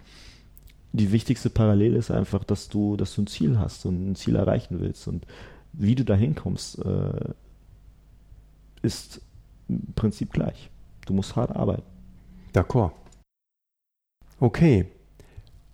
die 0.92 1.12
wichtigste 1.12 1.50
Parallele 1.50 1.98
ist 1.98 2.10
einfach, 2.10 2.44
dass 2.44 2.68
du, 2.68 2.96
dass 2.96 3.14
du 3.14 3.22
ein 3.22 3.26
Ziel 3.26 3.58
hast 3.58 3.84
und 3.86 4.10
ein 4.10 4.14
Ziel 4.16 4.36
erreichen 4.36 4.80
willst. 4.80 5.06
Und 5.06 5.26
wie 5.72 5.94
du 5.94 6.04
da 6.04 6.14
hinkommst, 6.14 6.78
äh, 6.84 7.32
ist 8.82 9.20
im 9.68 9.92
Prinzip 9.94 10.32
gleich. 10.32 10.70
Du 11.06 11.12
musst 11.12 11.36
hart 11.36 11.54
arbeiten. 11.54 11.82
D'accord. 12.54 12.92
Okay. 14.40 14.86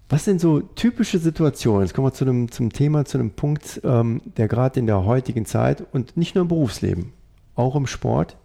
Was 0.09 0.25
sind 0.25 0.41
so 0.41 0.61
typische 0.61 1.19
Situationen? 1.19 1.83
Jetzt 1.83 1.95
kommen 1.95 2.07
wir 2.07 2.13
zu 2.13 2.25
einem, 2.25 2.51
zum 2.51 2.73
Thema, 2.73 3.05
zu 3.05 3.19
einem 3.19 3.31
Punkt, 3.31 3.81
ähm, 3.85 4.21
der 4.37 4.49
gerade 4.49 4.79
in 4.81 4.87
der 4.87 5.05
heutigen 5.05 5.47
Zeit 5.47 5.85
und 5.93 6.17
nicht 6.17 6.35
nur 6.35 6.43
im 6.43 6.49
Berufsleben, 6.49 7.13
auch 7.55 7.75
im 7.75 7.87
Sport, 7.87 8.37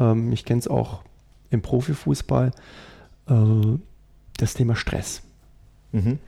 ähm, 0.00 0.32
ich 0.32 0.44
kenne 0.44 0.58
es 0.58 0.66
auch 0.66 1.02
im 1.50 1.62
Profifußball, 1.62 2.50
äh, 3.28 3.34
das 4.36 4.54
Thema 4.54 4.74
Stress. 4.74 5.22
Mhm. 5.92 6.18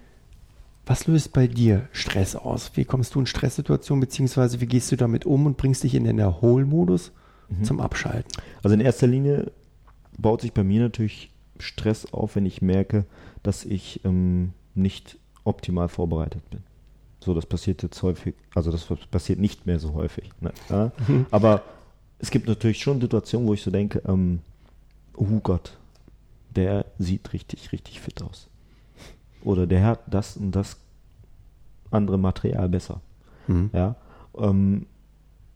Was 0.84 1.06
löst 1.06 1.32
bei 1.32 1.46
dir 1.46 1.88
Stress 1.92 2.34
aus? 2.36 2.72
Wie 2.74 2.84
kommst 2.84 3.14
du 3.14 3.20
in 3.20 3.26
Stresssituationen, 3.26 4.00
beziehungsweise 4.00 4.60
wie 4.60 4.66
gehst 4.66 4.90
du 4.92 4.96
damit 4.96 5.24
um 5.24 5.46
und 5.46 5.56
bringst 5.56 5.84
dich 5.84 5.94
in 5.94 6.04
den 6.04 6.18
Erholmodus 6.18 7.12
mhm. 7.48 7.64
zum 7.64 7.80
Abschalten? 7.80 8.30
Also 8.62 8.74
in 8.74 8.80
erster 8.80 9.06
Linie 9.06 9.52
baut 10.18 10.40
sich 10.40 10.52
bei 10.52 10.64
mir 10.64 10.82
natürlich 10.82 11.30
Stress 11.58 12.12
auf, 12.12 12.36
wenn 12.36 12.46
ich 12.46 12.62
merke, 12.62 13.06
dass 13.42 13.64
ich 13.64 14.04
ähm, 14.04 14.52
nicht 14.74 15.18
optimal 15.44 15.88
vorbereitet 15.88 16.42
bin. 16.50 16.60
So, 17.20 17.34
das 17.34 17.46
passiert 17.46 17.84
jetzt 17.84 18.02
häufig, 18.02 18.34
also 18.54 18.72
das 18.72 18.84
passiert 19.10 19.38
nicht 19.38 19.66
mehr 19.66 19.78
so 19.78 19.94
häufig. 19.94 20.30
Ne? 20.40 20.52
Ja? 20.68 20.90
Mhm. 21.06 21.26
Aber 21.30 21.62
es 22.22 22.30
gibt 22.30 22.48
natürlich 22.48 22.80
schon 22.80 23.00
Situationen, 23.00 23.46
wo 23.46 23.52
ich 23.52 23.62
so 23.62 23.70
denke, 23.70 24.00
ähm, 24.06 24.38
oh 25.14 25.40
Gott, 25.42 25.76
der 26.56 26.86
sieht 26.98 27.32
richtig, 27.34 27.72
richtig 27.72 28.00
fit 28.00 28.22
aus 28.22 28.48
oder 29.44 29.66
der 29.66 29.84
hat 29.84 30.00
das 30.06 30.36
und 30.36 30.52
das 30.52 30.76
andere 31.90 32.18
Material 32.18 32.68
besser. 32.68 33.00
Mhm. 33.46 33.70
Ja. 33.72 33.96
Ähm, 34.38 34.86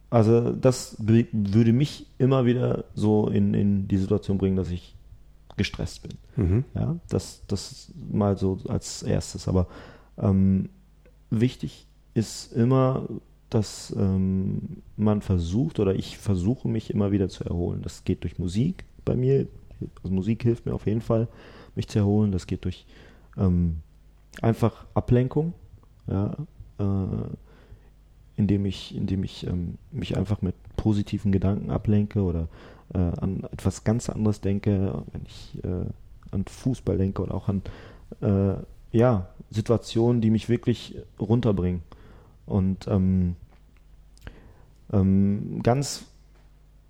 also 0.09 0.51
das 0.51 0.95
würde 0.99 1.73
mich 1.73 2.05
immer 2.17 2.45
wieder 2.45 2.85
so 2.95 3.27
in, 3.27 3.53
in 3.53 3.87
die 3.87 3.97
Situation 3.97 4.37
bringen, 4.37 4.55
dass 4.55 4.69
ich 4.69 4.95
gestresst 5.57 6.03
bin. 6.03 6.17
Mhm. 6.35 6.63
Ja, 6.75 6.95
das, 7.09 7.41
das 7.47 7.91
mal 8.09 8.37
so 8.37 8.59
als 8.67 9.03
erstes. 9.03 9.47
Aber 9.47 9.67
ähm, 10.17 10.69
wichtig 11.29 11.87
ist 12.13 12.53
immer, 12.53 13.07
dass 13.49 13.95
ähm, 13.97 14.81
man 14.97 15.21
versucht 15.21 15.79
oder 15.79 15.95
ich 15.95 16.17
versuche 16.17 16.67
mich 16.67 16.89
immer 16.89 17.11
wieder 17.11 17.29
zu 17.29 17.43
erholen. 17.45 17.81
Das 17.81 18.03
geht 18.03 18.23
durch 18.23 18.39
Musik 18.39 18.85
bei 19.05 19.15
mir. 19.15 19.47
Also 20.03 20.13
Musik 20.13 20.43
hilft 20.43 20.65
mir 20.65 20.73
auf 20.73 20.85
jeden 20.85 21.01
Fall, 21.01 21.27
mich 21.75 21.87
zu 21.87 21.99
erholen. 21.99 22.31
Das 22.31 22.47
geht 22.47 22.65
durch 22.65 22.85
ähm, 23.37 23.77
einfach 24.41 24.85
Ablenkung, 24.93 25.53
ja, 26.07 26.35
äh, 26.79 26.83
indem 28.35 28.65
ich, 28.65 28.95
indem 28.95 29.23
ich 29.23 29.47
ähm, 29.47 29.77
mich 29.91 30.17
einfach 30.17 30.41
mit 30.41 30.55
positiven 30.75 31.31
Gedanken 31.31 31.71
ablenke 31.71 32.21
oder 32.21 32.47
äh, 32.93 32.97
an 32.97 33.43
etwas 33.51 33.83
ganz 33.83 34.09
anderes 34.09 34.41
denke, 34.41 35.03
wenn 35.11 35.21
ich 35.25 35.63
äh, 35.63 35.85
an 36.31 36.45
Fußball 36.45 36.97
denke 36.97 37.21
oder 37.21 37.33
auch 37.33 37.47
an 37.47 37.61
äh, 38.21 38.55
ja, 38.91 39.29
Situationen, 39.51 40.21
die 40.21 40.29
mich 40.29 40.49
wirklich 40.49 40.95
runterbringen. 41.19 41.81
Und 42.47 42.87
ähm, 42.87 43.35
ähm, 44.91 45.61
ganz 45.61 46.05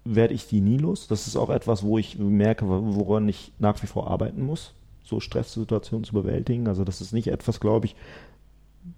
werde 0.06 0.34
ich 0.34 0.48
die 0.48 0.62
nie 0.62 0.78
los. 0.78 1.08
Das 1.08 1.28
ist 1.28 1.36
auch 1.36 1.50
etwas, 1.50 1.84
wo 1.84 1.98
ich 1.98 2.18
merke, 2.18 2.66
woran 2.68 3.28
ich 3.28 3.52
nach 3.60 3.84
wie 3.84 3.88
vor 3.88 4.10
arbeiten 4.10 4.46
muss 4.46 4.74
so 5.08 5.20
Stresssituationen 5.20 6.04
zu 6.04 6.14
bewältigen. 6.14 6.68
Also 6.68 6.84
das 6.84 7.02
ist 7.02 7.14
nicht 7.14 7.28
etwas, 7.28 7.60
glaube 7.60 7.86
ich, 7.86 7.96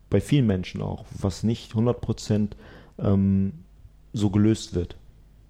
bei 0.10 0.20
vielen 0.20 0.48
Menschen 0.48 0.82
auch, 0.82 1.06
was 1.18 1.44
nicht 1.44 1.74
100% 1.74 2.50
ähm, 2.98 3.54
so 4.14 4.30
gelöst 4.30 4.74
wird. 4.74 4.96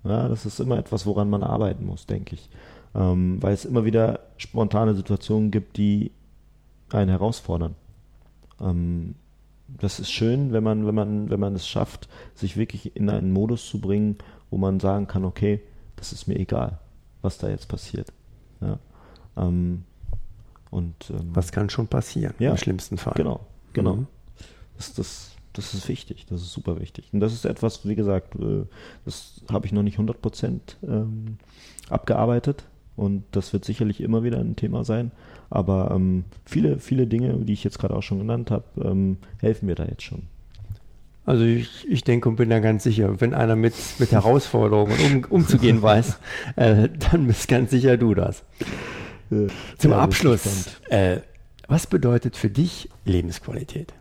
Ja, 0.04 0.28
das 0.28 0.46
ist 0.46 0.60
immer 0.60 0.78
etwas, 0.78 1.06
woran 1.06 1.30
man 1.30 1.44
arbeiten 1.44 1.86
muss, 1.86 2.06
denke 2.06 2.36
ich. 2.36 2.50
Ähm, 2.94 3.42
weil 3.42 3.54
es 3.54 3.66
immer 3.66 3.86
wieder 3.86 4.20
spontane 4.38 4.96
Situationen 4.96 5.52
gibt, 5.52 5.78
die 5.78 6.12
einen 6.90 7.10
herausfordern. 7.10 7.76
Ähm, 8.60 9.16
das 9.78 10.00
ist 10.00 10.12
schön, 10.12 10.52
wenn 10.52 10.64
man, 10.64 10.86
wenn 10.86 10.96
man, 10.96 11.30
wenn 11.30 11.40
man 11.40 11.56
es 11.56 11.68
schafft, 11.68 12.10
sich 12.36 12.58
wirklich 12.58 12.96
in 12.96 13.10
einen 13.10 13.32
Modus 13.32 13.68
zu 13.68 13.80
bringen, 13.80 14.18
wo 14.50 14.58
man 14.58 14.80
sagen 14.80 15.08
kann, 15.08 15.26
okay, 15.26 15.62
das 15.96 16.14
ist 16.14 16.28
mir 16.28 16.36
egal, 16.36 16.80
was 17.22 17.38
da 17.38 17.50
jetzt 17.50 17.68
passiert. 17.68 18.12
Ja. 18.62 18.80
Ähm, 19.38 19.84
und, 20.72 21.10
ähm, 21.10 21.30
Was 21.34 21.52
kann 21.52 21.70
schon 21.70 21.88
passieren, 21.88 22.36
ja, 22.40 22.52
im 22.52 22.58
schlimmsten 22.58 22.98
Fall. 22.98 23.14
Genau, 23.16 23.40
genau. 23.74 23.96
Mhm. 23.96 24.08
Das, 24.78 24.94
das, 24.94 25.32
das 25.54 25.74
ist 25.74 25.88
wichtig, 25.90 26.26
das 26.30 26.42
ist 26.42 26.52
super 26.52 26.80
wichtig. 26.80 27.10
Und 27.12 27.20
das 27.20 27.34
ist 27.34 27.46
etwas, 27.46 27.88
wie 27.88 27.96
gesagt, 27.96 28.36
äh, 28.36 28.66
das 29.06 29.42
habe 29.52 29.66
ich 29.66 29.72
noch 29.72 29.84
nicht 29.84 29.96
100 29.96 30.22
Prozent 30.22 30.78
ähm, 30.84 31.38
abgearbeitet 31.90 32.66
und 32.96 33.24
das 33.32 33.52
wird 33.54 33.66
sicherlich 33.66 34.02
immer 34.02 34.24
wieder 34.24 34.40
ein 34.40 34.56
Thema 34.56 34.84
sein. 34.84 35.12
Aber 35.50 35.92
ähm, 35.94 36.26
viele, 36.46 36.80
viele 36.80 37.08
Dinge, 37.08 37.34
die 37.40 37.54
ich 37.54 37.64
jetzt 37.64 37.80
gerade 37.80 37.96
auch 37.96 38.04
schon 38.04 38.20
genannt 38.20 38.52
habe, 38.52 38.66
ähm, 38.84 39.18
helfen 39.40 39.66
mir 39.66 39.76
da 39.76 39.86
jetzt 39.86 40.04
schon. 40.04 40.24
Also 41.26 41.44
ich, 41.44 41.88
ich 41.88 42.04
denke 42.04 42.28
und 42.30 42.38
bin 42.38 42.50
da 42.50 42.60
ganz 42.60 42.84
sicher, 42.84 43.22
wenn 43.22 43.34
einer 43.34 43.56
mit, 43.56 43.76
mit 44.00 44.12
Herausforderungen 44.12 45.26
um, 45.26 45.32
umzugehen 45.32 45.82
weiß, 45.82 46.20
äh, 46.56 46.90
dann 47.12 47.28
bist 47.28 47.48
ganz 47.48 47.72
sicher 47.72 47.98
du 47.98 48.16
das. 48.16 48.44
Zum 49.30 49.92
ja, 49.92 50.00
Abschluss, 50.00 50.80
äh, 50.90 51.20
was 51.68 51.86
bedeutet 51.86 52.36
für 52.36 52.50
dich 52.50 52.90
Lebensqualität? 53.06 53.94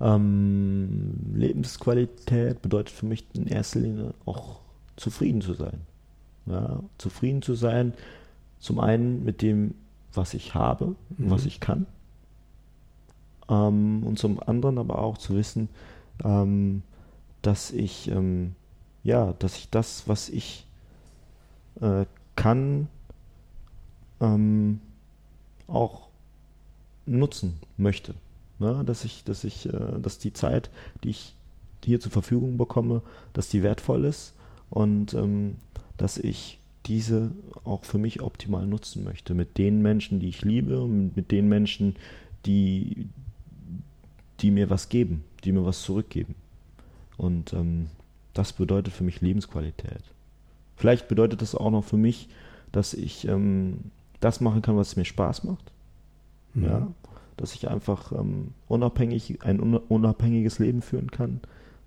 Ähm, 0.00 1.16
Lebensqualität 1.34 2.62
bedeutet 2.62 2.94
für 2.94 3.06
mich 3.06 3.26
in 3.34 3.48
erster 3.48 3.80
Linie 3.80 4.14
auch 4.24 4.60
zufrieden 4.96 5.40
zu 5.40 5.54
sein. 5.54 5.80
Ja, 6.46 6.80
zufrieden 6.96 7.42
zu 7.42 7.54
sein, 7.54 7.92
zum 8.60 8.78
einen 8.78 9.24
mit 9.24 9.42
dem, 9.42 9.74
was 10.12 10.34
ich 10.34 10.54
habe, 10.54 10.94
mhm. 11.16 11.30
was 11.30 11.46
ich 11.46 11.60
kann, 11.60 11.86
ähm, 13.48 14.02
und 14.04 14.18
zum 14.18 14.40
anderen 14.40 14.78
aber 14.78 14.98
auch 15.00 15.18
zu 15.18 15.34
wissen, 15.34 15.68
ähm, 16.24 16.82
dass 17.42 17.70
ich 17.72 18.10
ähm, 18.10 18.54
ja, 19.02 19.34
dass 19.38 19.56
ich 19.56 19.70
das, 19.70 20.08
was 20.08 20.28
ich 20.28 20.66
äh, 21.80 22.04
kann, 22.36 22.88
ähm, 24.20 24.80
auch 25.66 26.08
nutzen 27.06 27.58
möchte. 27.76 28.14
Ne? 28.58 28.82
Dass 28.84 29.04
ich, 29.04 29.24
dass 29.24 29.44
ich, 29.44 29.66
äh, 29.66 29.98
dass 30.00 30.18
die 30.18 30.32
Zeit, 30.32 30.70
die 31.02 31.10
ich 31.10 31.34
hier 31.84 32.00
zur 32.00 32.12
Verfügung 32.12 32.58
bekomme, 32.58 33.02
dass 33.32 33.48
die 33.48 33.62
wertvoll 33.62 34.04
ist 34.04 34.34
und 34.68 35.14
ähm, 35.14 35.56
dass 35.96 36.18
ich 36.18 36.59
diese 36.86 37.30
auch 37.64 37.84
für 37.84 37.98
mich 37.98 38.22
optimal 38.22 38.66
nutzen 38.66 39.04
möchte. 39.04 39.34
Mit 39.34 39.58
den 39.58 39.82
Menschen, 39.82 40.20
die 40.20 40.28
ich 40.28 40.42
liebe, 40.42 40.86
mit 40.86 41.30
den 41.30 41.48
Menschen, 41.48 41.96
die, 42.46 43.08
die 44.40 44.50
mir 44.50 44.70
was 44.70 44.88
geben, 44.88 45.24
die 45.44 45.52
mir 45.52 45.64
was 45.64 45.82
zurückgeben. 45.82 46.34
Und 47.16 47.52
ähm, 47.52 47.88
das 48.32 48.52
bedeutet 48.52 48.94
für 48.94 49.04
mich 49.04 49.20
Lebensqualität. 49.20 50.02
Vielleicht 50.76 51.08
bedeutet 51.08 51.42
das 51.42 51.54
auch 51.54 51.70
noch 51.70 51.84
für 51.84 51.98
mich, 51.98 52.28
dass 52.72 52.94
ich 52.94 53.28
ähm, 53.28 53.90
das 54.20 54.40
machen 54.40 54.62
kann, 54.62 54.76
was 54.76 54.96
mir 54.96 55.04
Spaß 55.04 55.44
macht. 55.44 55.72
Mhm. 56.54 56.64
Ja, 56.64 56.88
dass 57.36 57.54
ich 57.54 57.68
einfach 57.68 58.12
ähm, 58.12 58.52
unabhängig, 58.68 59.42
ein 59.42 59.60
unabhängiges 59.60 60.58
Leben 60.58 60.82
führen 60.82 61.10
kann, 61.10 61.40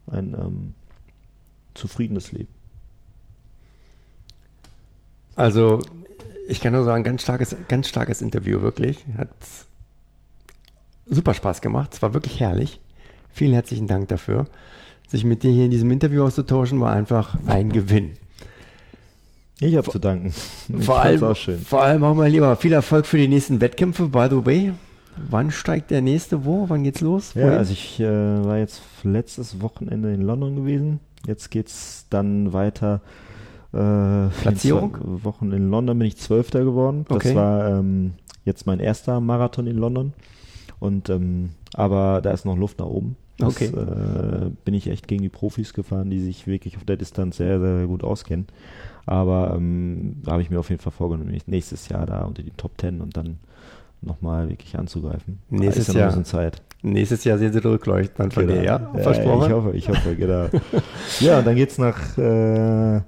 ein 0.08 0.34
ähm, 0.34 0.74
zufriedenes 1.74 2.32
Leben. 2.32 2.50
Also, 5.36 5.80
ich 6.48 6.62
kann 6.62 6.74
nur 6.74 6.84
sagen, 6.84 7.04
ganz 7.04 7.24
starkes, 7.24 7.56
ganz 7.68 7.88
starkes 7.88 8.22
Interview, 8.22 8.62
wirklich. 8.62 9.04
Hat 9.18 9.30
super 11.06 11.34
Spaß 11.34 11.62
gemacht. 11.62 11.94
Es 11.94 12.02
war 12.02 12.14
wirklich 12.14 12.40
herrlich. 12.40 12.80
Vielen 13.32 13.54
herzlichen 13.54 13.88
Dank 13.88 14.10
dafür. 14.10 14.48
Sich 15.08 15.26
mit 15.26 15.44
dir 15.44 15.52
hier 15.52 15.66
in 15.66 15.72
diesem 15.72 15.92
Interview 15.92 16.24
auszutauschen, 16.24 16.80
war 16.80 16.94
einfach 16.94 17.38
ein 17.48 17.72
Gewinn. 17.72 18.14
Ich 19.60 19.76
habe 19.76 19.90
zu 19.90 20.00
danken. 20.00 20.34
Ich 20.78 20.86
vor 20.86 21.00
allem, 21.02 21.24
auch 21.24 21.36
schön. 21.36 21.60
vor 21.60 21.84
allem 21.84 22.04
auch 22.04 22.16
mal 22.16 22.30
lieber 22.30 22.56
viel 22.56 22.74
Erfolg 22.74 23.06
für 23.06 23.18
die 23.18 23.28
nächsten 23.28 23.62
Wettkämpfe. 23.62 24.08
By 24.08 24.28
the 24.30 24.46
way, 24.46 24.74
wann 25.30 25.52
steigt 25.52 25.92
der 25.92 26.02
nächste 26.02 26.46
wo? 26.46 26.66
Wann 26.70 26.84
geht's 26.84 27.02
los? 27.02 27.34
Ja, 27.36 27.58
also 27.58 27.72
ich 27.72 28.00
äh, 28.00 28.06
war 28.06 28.58
jetzt 28.58 28.82
letztes 29.04 29.62
Wochenende 29.62 30.14
in 30.14 30.22
London 30.22 30.56
gewesen. 30.56 31.00
Jetzt 31.26 31.52
geht's 31.52 32.06
dann 32.10 32.52
weiter. 32.52 33.02
Äh, 33.74 34.30
Platzierung? 34.42 34.98
Wochen 35.24 35.52
in 35.52 35.70
London 35.70 35.98
bin 35.98 36.08
ich 36.08 36.18
Zwölfter 36.18 36.64
geworden. 36.64 37.06
Das 37.10 37.18
okay. 37.18 37.36
war 37.36 37.80
ähm, 37.80 38.14
jetzt 38.46 38.68
mein 38.68 38.80
erster 38.80 39.20
Marathon 39.20 39.68
in 39.68 39.78
London. 39.78 40.14
Und 40.80 41.10
ähm, 41.10 41.50
aber 41.74 42.22
da 42.22 42.32
ist 42.32 42.46
noch 42.46 42.58
Luft 42.58 42.80
nach 42.80 42.86
oben. 42.86 43.16
Das, 43.38 43.56
okay. 43.56 43.66
Äh, 43.66 44.52
bin 44.64 44.74
ich 44.74 44.88
echt 44.88 45.08
gegen 45.08 45.24
die 45.24 45.30
Profis 45.30 45.74
gefahren, 45.74 46.10
die 46.10 46.20
sich 46.20 46.46
wirklich 46.46 46.78
auf 46.78 46.84
der 46.84 46.98
Distanz 46.98 47.38
sehr, 47.38 47.60
sehr 47.60 47.88
gut 47.88 48.04
auskennen. 48.04 48.46
Aber 49.06 49.54
ähm, 49.56 50.18
da 50.24 50.34
habe 50.34 50.42
ich 50.44 50.50
mir 50.50 50.60
auf 50.60 50.70
jeden 50.70 50.82
Fall 50.82 50.92
vorgenommen, 50.92 51.36
nächstes 51.48 51.90
Jahr 51.90 52.06
da 52.06 52.24
unter 52.24 52.44
die 52.44 52.52
Top 52.52 52.78
Ten 52.78 53.02
und 53.02 53.18
dann 53.18 53.38
nochmal 54.02 54.50
wirklich 54.50 54.78
anzugreifen. 54.78 55.40
Nächstes 55.50 55.88
ja 55.88 56.10
Jahr. 56.10 56.24
Zeit. 56.24 56.62
Nächstes 56.82 57.24
Jahr 57.24 57.38
sehen 57.38 57.54
sie 57.54 57.64
rückleuchten 57.64 58.16
dann 58.18 58.32
von 58.32 58.46
genau. 58.46 58.60
dir, 58.60 58.66
ja? 58.66 58.92
Versprochen? 59.02 59.48
ich 59.48 59.54
hoffe, 59.54 59.72
ich 59.74 59.90
hoffe, 59.90 60.16
genau. 60.16 60.48
ja, 61.22 61.40
und 61.40 61.48
dann 61.48 61.56
geht 61.56 61.72
es 61.72 61.78
nach, 61.78 62.18
äh, 62.18 63.02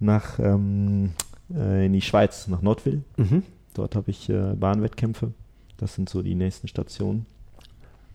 nach 0.00 0.38
ähm, 0.38 1.12
äh, 1.54 1.86
in 1.86 1.92
die 1.92 2.00
Schweiz, 2.00 2.48
nach 2.48 2.62
Nordville. 2.62 3.02
Mhm. 3.16 3.42
Dort 3.74 3.94
habe 3.94 4.10
ich 4.10 4.28
äh, 4.28 4.54
Bahnwettkämpfe. 4.54 5.32
Das 5.76 5.94
sind 5.94 6.08
so 6.08 6.22
die 6.22 6.34
nächsten 6.34 6.68
Stationen. 6.68 7.26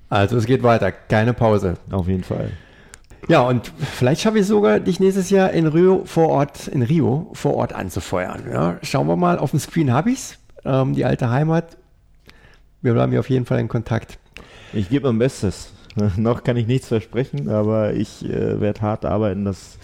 Also 0.09 0.37
es 0.37 0.45
geht 0.45 0.63
weiter, 0.63 0.91
keine 0.91 1.33
Pause. 1.33 1.75
Auf 1.89 2.07
jeden 2.07 2.23
Fall. 2.23 2.51
Ja, 3.27 3.41
und 3.41 3.71
vielleicht 3.93 4.21
schaffe 4.21 4.39
ich 4.39 4.45
sogar, 4.45 4.79
dich 4.79 4.99
nächstes 4.99 5.31
Jahr 5.31 5.51
in 5.51 5.65
Rio 5.65 6.03
vor 6.05 6.29
Ort, 6.29 6.67
in 6.67 6.83
Rio 6.83 7.31
vor 7.33 7.55
Ort 7.55 7.73
anzufeuern. 7.73 8.43
Ja, 8.51 8.77
schauen 8.83 9.07
wir 9.07 9.15
mal, 9.15 9.39
auf 9.39 9.51
dem 9.51 9.59
Screen 9.59 9.91
habe 9.91 10.11
ich's. 10.11 10.37
Ähm, 10.63 10.93
die 10.93 11.05
alte 11.05 11.29
Heimat. 11.29 11.77
Wir 12.81 12.93
bleiben 12.93 13.11
hier 13.11 13.19
auf 13.19 13.29
jeden 13.29 13.45
Fall 13.45 13.59
in 13.59 13.67
Kontakt. 13.67 14.19
Ich 14.73 14.89
gebe 14.89 15.07
mein 15.07 15.17
Bestes. 15.17 15.71
Noch 16.17 16.43
kann 16.43 16.57
ich 16.57 16.67
nichts 16.67 16.87
versprechen, 16.87 17.49
aber 17.49 17.93
ich 17.93 18.23
äh, 18.25 18.59
werde 18.59 18.81
hart 18.81 19.05
arbeiten, 19.05 19.45
dass 19.45 19.77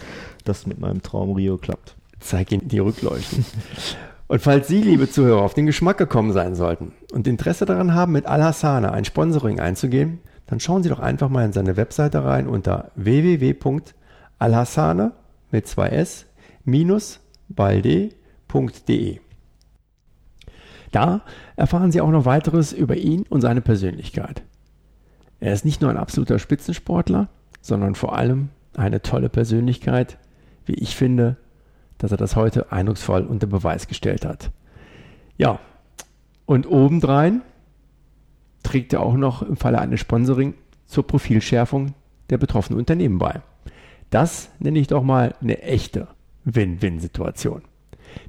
das 0.44 0.66
mit 0.66 0.78
meinem 0.80 1.02
Traum 1.02 1.32
Rio 1.32 1.56
klappt. 1.56 1.96
Zeig 2.20 2.52
Ihnen 2.52 2.68
die 2.68 2.78
Rückleuchten. 2.78 3.44
Und 4.28 4.40
falls 4.40 4.68
Sie, 4.68 4.80
liebe 4.80 5.10
Zuhörer, 5.10 5.42
auf 5.42 5.54
den 5.54 5.66
Geschmack 5.66 5.98
gekommen 5.98 6.32
sein 6.32 6.54
sollten 6.54 6.92
und 7.12 7.26
Interesse 7.26 7.66
daran 7.66 7.94
haben, 7.94 8.12
mit 8.12 8.26
Al-Hassane 8.26 8.92
ein 8.92 9.04
Sponsoring 9.04 9.60
einzugehen, 9.60 10.20
dann 10.46 10.60
schauen 10.60 10.82
Sie 10.82 10.88
doch 10.88 11.00
einfach 11.00 11.28
mal 11.28 11.44
in 11.44 11.52
seine 11.52 11.76
Webseite 11.76 12.24
rein 12.24 12.46
unter 12.46 12.90
www.alhassane 12.94 13.92
mit 15.50 15.66
2s 15.66 16.24
minus 16.64 17.20
balde.de. 17.48 19.20
Da 20.90 21.22
erfahren 21.56 21.90
Sie 21.90 22.00
auch 22.00 22.10
noch 22.10 22.24
weiteres 22.26 22.72
über 22.72 22.96
ihn 22.96 23.24
und 23.28 23.40
seine 23.40 23.62
Persönlichkeit. 23.62 24.42
Er 25.42 25.52
ist 25.52 25.64
nicht 25.64 25.80
nur 25.80 25.90
ein 25.90 25.96
absoluter 25.96 26.38
Spitzensportler, 26.38 27.28
sondern 27.60 27.96
vor 27.96 28.16
allem 28.16 28.50
eine 28.76 29.02
tolle 29.02 29.28
Persönlichkeit, 29.28 30.16
wie 30.66 30.74
ich 30.74 30.94
finde, 30.94 31.36
dass 31.98 32.12
er 32.12 32.16
das 32.16 32.36
heute 32.36 32.70
eindrucksvoll 32.70 33.22
unter 33.22 33.48
Beweis 33.48 33.88
gestellt 33.88 34.24
hat. 34.24 34.52
Ja, 35.36 35.58
und 36.46 36.70
obendrein 36.70 37.42
trägt 38.62 38.92
er 38.92 39.00
auch 39.00 39.14
noch 39.14 39.42
im 39.42 39.56
Falle 39.56 39.80
eines 39.80 39.98
Sponsoring 39.98 40.54
zur 40.86 41.08
Profilschärfung 41.08 41.94
der 42.30 42.38
betroffenen 42.38 42.78
Unternehmen 42.78 43.18
bei. 43.18 43.42
Das 44.10 44.48
nenne 44.60 44.78
ich 44.78 44.86
doch 44.86 45.02
mal 45.02 45.34
eine 45.40 45.60
echte 45.60 46.06
Win-Win-Situation. 46.44 47.62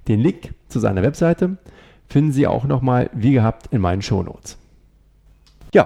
Den 0.08 0.19
Link 0.19 0.56
zu 0.67 0.80
seiner 0.80 1.04
Webseite 1.04 1.58
finden 2.08 2.32
Sie 2.32 2.47
auch 2.47 2.63
nochmal 2.63 3.12
wie 3.13 3.34
gehabt 3.34 3.67
in 3.67 3.82
meinen 3.82 4.02
Shownotes. 4.02 4.58
Ja, 5.76 5.86